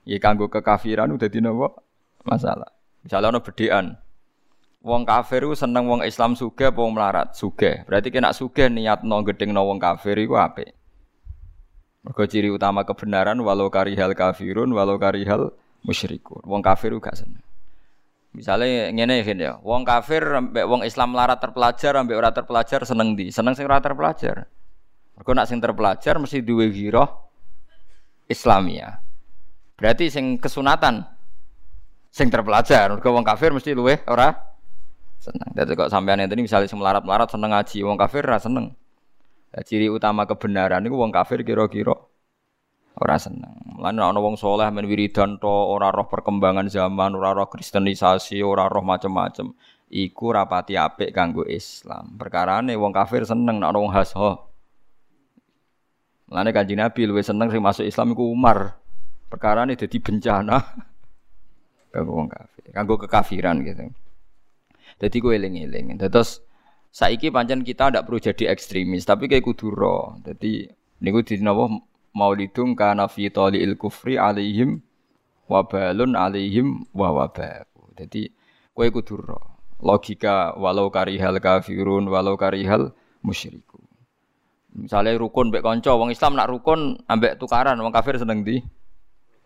[0.02, 1.78] Ya kanggo kekafiran itu jadi nopo
[2.26, 2.74] masalah.
[3.06, 3.86] Misalnya ono bedean,
[4.82, 7.86] wong kafir itu seneng wong Islam suge wong melarat suge.
[7.86, 10.74] Berarti kena suge niat no gedeng no wong kafir itu apa?
[12.02, 15.54] Mergo ciri utama kebenaran walau karihal kafirun walau karihal
[15.86, 16.42] musyrikun.
[16.50, 17.46] Wong kafir gak seneng.
[18.32, 23.28] Misalnya ngene ya, wong kafir ambek wong Islam melarat terpelajar ambek ora terpelajar seneng di,
[23.28, 24.48] seneng sing ora terpelajar.
[25.20, 27.06] Mergo nak sing terpelajar mesti duwe giroh
[28.32, 29.04] Islamia.
[29.76, 31.04] Berarti sing kesunatan
[32.08, 32.96] sing terpelajar.
[32.96, 34.32] Mergo wong kafir mesti luwe ora
[35.20, 35.52] seneng.
[35.52, 38.72] Dadi kok sampean ini misalnya sing melarat-melarat seneng ngaji, wong kafir ora seneng.
[39.68, 41.92] Ciri utama kebenaran itu wong kafir kira-kira
[42.98, 43.80] ora seneng.
[43.80, 48.68] Lan ana wong soleh men wiridan to ora roh perkembangan zaman, ora roh kristenisasi, ora
[48.68, 49.56] roh macem-macem.
[49.92, 52.16] Iku rapati apik kanggo Islam.
[52.16, 54.52] Perkarane wong kafir seneng nek ana wong hasho.
[56.32, 58.80] Mulane Kanjeng Nabi luwih seneng sing masuk Islam iku Umar.
[59.28, 60.64] Perkara ini jadi bencana
[61.92, 63.92] kanggo wong kafir, kanggo kekafiran gitu.
[65.00, 66.00] Jadi gue eling-eling.
[66.00, 66.40] Terus
[66.92, 70.20] saiki pancen kita tidak perlu jadi ekstremis, tapi kayak kudu ro.
[70.24, 70.72] Jadi
[71.04, 71.40] niku di
[72.12, 74.84] maulidung kana fi il kufri alaihim
[75.52, 77.68] wabalun alaihim wa wabah.
[78.00, 78.32] Jadi
[78.72, 79.20] kowe kudu.
[79.82, 82.94] Logika walau karihal kafirun walau karihal
[83.26, 83.82] musyriku.
[84.72, 88.62] Misalnya rukun mbek kanca wong Islam nak rukun ambek tukaran wong kafir seneng di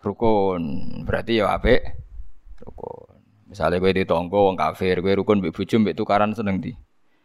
[0.03, 0.61] rukun.
[1.07, 1.81] Berarti ya apik
[2.61, 3.15] rukun.
[3.49, 6.75] Misalnya kowe ditonggo wong kafir, kowe rukun mbek bojo mbek tukaran seneng di.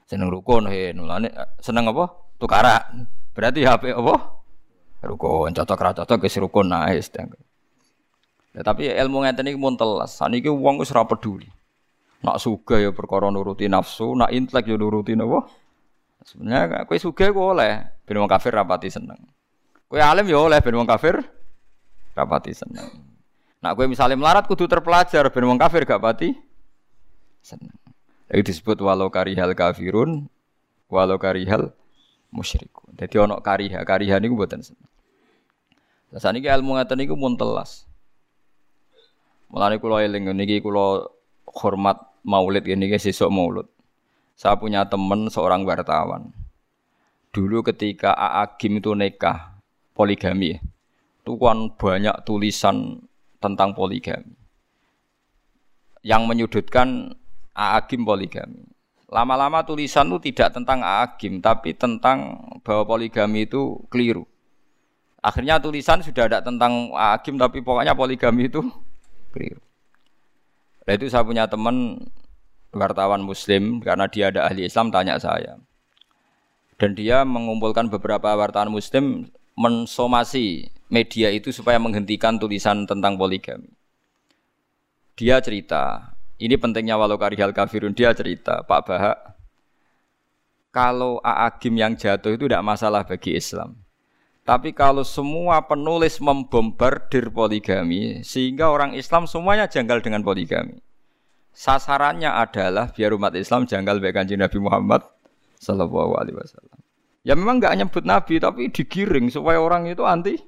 [0.06, 1.28] Seneng rukun he nulane
[1.60, 2.14] seneng apa?
[2.40, 3.10] Tukaran.
[3.36, 4.39] Berarti ya apik apa?
[5.00, 5.56] Rukun.
[5.56, 7.08] Cocok ra cocok wis rukun nice.
[8.50, 10.18] Ya, tapi ilmu ngeten iki mun telas.
[10.18, 11.48] Saniki wong wis ora peduli.
[12.20, 15.48] Nak suga ya perkara nuruti nafsu, nak intelek ya nuruti napa?
[16.20, 19.16] Sebenarnya kue suge kue oleh, ben wong kafir rapati seneng.
[19.88, 21.16] Kue alim ya oleh ben wong kafir
[22.12, 22.92] rapati seneng.
[23.64, 26.36] Nah kue misalnya melarat kudu terpelajar ben wong kafir gak pati
[27.40, 27.72] seneng.
[28.28, 30.28] Itu disebut walau karihal kafirun,
[30.92, 31.72] walau karihal
[32.28, 33.00] musyrikun.
[33.00, 34.89] Jadi ono kariha, kariha niku mboten seneng.
[36.10, 37.86] Lah saniki ilmu ngaten niku mun telas.
[39.50, 41.06] Mulane kula eling niki kula
[41.46, 43.66] hormat maulid ngene iki sesuk maulid.
[44.34, 46.32] Saya punya teman seorang wartawan.
[47.30, 49.54] Dulu ketika Aagim itu nikah
[49.94, 50.58] poligami,
[51.22, 53.06] itu kan banyak tulisan
[53.38, 54.34] tentang poligami.
[56.02, 57.14] Yang menyudutkan
[57.54, 58.66] Aagim poligami.
[59.10, 64.29] Lama-lama tulisan itu tidak tentang Aagim, tapi tentang bahwa poligami itu keliru.
[65.20, 68.64] Akhirnya tulisan sudah ada tentang Aagim, tapi pokoknya poligami itu
[69.32, 69.60] keliru.
[70.88, 72.08] Nah itu saya punya teman
[72.72, 75.60] wartawan muslim karena dia ada ahli Islam tanya saya.
[76.80, 83.68] Dan dia mengumpulkan beberapa wartawan muslim mensomasi media itu supaya menghentikan tulisan tentang poligami.
[85.20, 89.16] Dia cerita, ini pentingnya walau karihal kafirun, dia cerita, Pak Bahak,
[90.72, 93.76] kalau Aagim yang jatuh itu tidak masalah bagi Islam.
[94.50, 100.82] Tapi kalau semua penulis membombardir poligami, sehingga orang Islam semuanya janggal dengan poligami
[101.60, 105.04] sasarannya adalah biar umat Islam janggal baik kanjeng Nabi Muhammad
[105.60, 106.78] Sallallahu Alaihi Wasallam.
[107.20, 110.40] Ya memang nggak nyebut Nabi tapi digiring supaya orang itu anti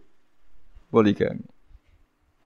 [0.88, 1.44] poligami.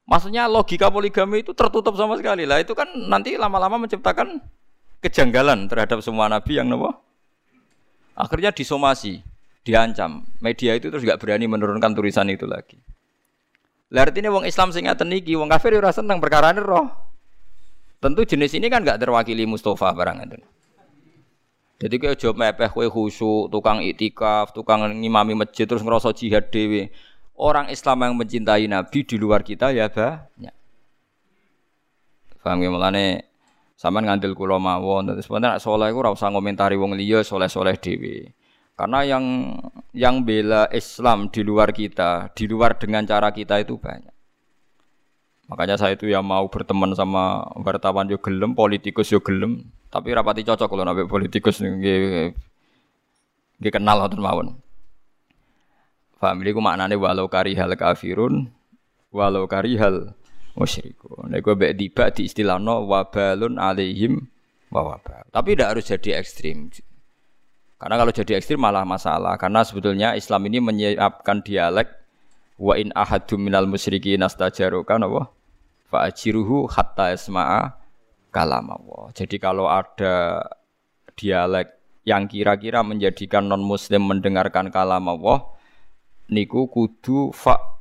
[0.06, 2.62] Maksudnya logika poligami itu tertutup sama sekali lah.
[2.62, 4.38] Itu kan nanti lama-lama menciptakan
[5.02, 6.94] kejanggalan terhadap semua nabi yang nopo.
[8.18, 9.22] Akhirnya disomasi,
[9.66, 10.22] diancam.
[10.38, 12.78] Media itu terus gak berani menurunkan tulisan itu lagi.
[13.90, 16.86] Lah artinya wong Islam sing ngaten wong kafir ora seneng perkara roh.
[17.98, 20.38] Tentu jenis ini kan gak terwakili Mustafa barang itu.
[21.76, 26.88] Jadi kayak job mepeh kue khusyuk, tukang itikaf, tukang ngimami masjid terus ngerasa jihad dewi
[27.36, 30.54] orang Islam yang mencintai Nabi di luar kita ya banyak.
[32.40, 33.26] Paham ya mulane
[33.76, 38.32] sampean ngandel kula mawon terus sebenarnya soleh iku ora usah ngomentari wong liya soleh-soleh dhewe.
[38.76, 39.56] Karena yang
[39.96, 44.12] yang bela Islam di luar kita, di luar dengan cara kita itu banyak.
[45.48, 50.44] Makanya saya itu ya mau berteman sama wartawan yo gelem, politikus yo gelem, tapi rapati
[50.44, 52.36] cocok kalau nabi politikus nggih
[53.56, 54.48] nggih kenal ngoten mawon.
[56.20, 58.52] Paham ini maknanya walau karihal kafirun
[59.08, 60.12] walau karihal
[60.52, 61.32] musyrikun.
[61.32, 64.28] Nek gue tiba di istilah no wabalun alaihim
[64.72, 65.24] wawabal.
[65.32, 66.72] Tapi tidak harus jadi ekstrim.
[67.76, 69.36] Karena kalau jadi ekstrim malah masalah.
[69.36, 71.92] Karena sebetulnya Islam ini menyiapkan dialek
[72.56, 75.28] wa in ahadum minal musyrikin astajaruka apa?
[75.86, 77.76] Fa ajiruhu hatta isma'a
[78.32, 79.12] kalam Allah.
[79.12, 80.44] Jadi kalau ada
[81.14, 81.76] dialek
[82.08, 85.44] yang kira-kira menjadikan non muslim mendengarkan kalam Allah,
[86.32, 87.76] niku kudu fa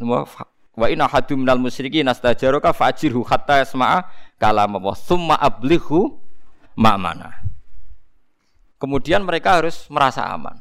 [0.00, 4.08] wa inna hadum minal musyrikin nastajaroka fajirhu hatta yasma'a
[4.40, 6.16] kalam Allah summa ablighu
[6.72, 7.39] ma'mana
[8.80, 10.56] kemudian mereka harus merasa aman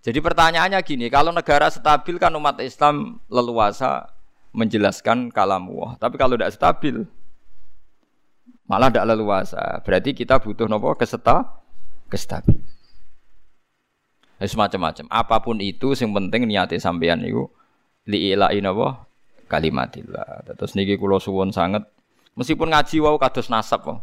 [0.00, 4.08] jadi pertanyaannya gini kalau negara stabil kan umat Islam leluasa
[4.54, 7.04] menjelaskan kalam Allah tapi kalau tidak stabil
[8.70, 11.42] malah tidak leluasa berarti kita butuh nopo keseta
[12.06, 12.62] kestabil
[14.40, 15.04] Ya, semacam-macam.
[15.12, 17.52] Apa pun itu sing penting niate sampean niku
[18.08, 19.04] liilain apa
[19.52, 20.48] kalimatillah.
[20.56, 21.84] Terus niki kula suwun sangat
[22.40, 24.00] meskipun ngaji wau kados nasab kok.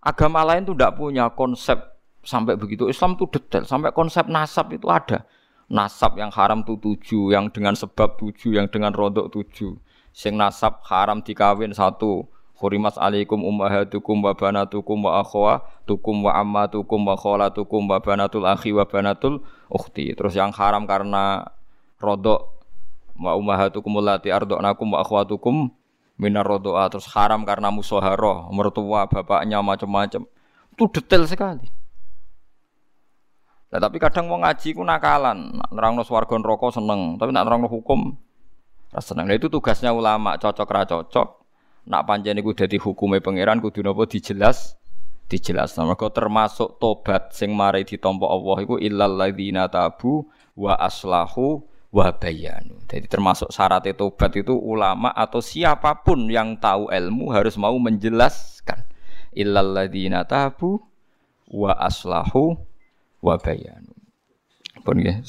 [0.00, 1.76] Agama lain tuh tidak punya konsep
[2.24, 2.88] sampai begitu.
[2.88, 5.28] Islam tuh detail sampai konsep nasab itu ada.
[5.70, 9.78] Nasab yang haram tuh tujuh, yang dengan sebab tujuh, yang dengan rodok tujuh.
[10.10, 12.26] Sing nasab haram dikawin satu,
[12.60, 18.84] Hurimat alaikum ummahatukum wa banatukum wa akhwatukum wa ammatukum wa khalatukum wa banatul akhi wa
[18.84, 19.40] banatul
[19.72, 20.12] ukhti.
[20.12, 21.48] Terus yang haram karena
[21.96, 22.60] rodok
[23.16, 25.72] wa ummahatukum allati arda'nakum wa akhwatukum
[26.20, 30.28] minar rodoa terus haram karena musoharoh mertua bapaknya macam-macam
[30.80, 31.68] itu detail sekali.
[33.70, 35.60] Nah, tapi kadang mau ngaji ku nakalan.
[35.70, 37.20] Nerangno swarga neraka seneng.
[37.20, 38.18] Tapi nak nerangno hukum
[38.98, 39.30] seneng.
[39.30, 41.28] Nah, itu tugasnya ulama cocok ra cocok.
[41.86, 44.74] Nak pancen iku dadi hukume pangeran kudu napa dijelas.
[45.30, 45.78] Dijelas.
[45.78, 50.26] Mergo termasuk tobat sing mari ditampa Allah iku illal ladzina tabu
[50.58, 52.78] wa aslahu wa bayanu.
[52.86, 58.86] Jadi termasuk syarat tobat itu ulama atau siapa pun yang tahu ilmu harus mau menjelaskan
[59.34, 60.78] illal ladzina tabu
[61.50, 62.58] wa aslahu
[63.22, 63.94] wa bayanu.
[64.80, 65.20] Pun ya,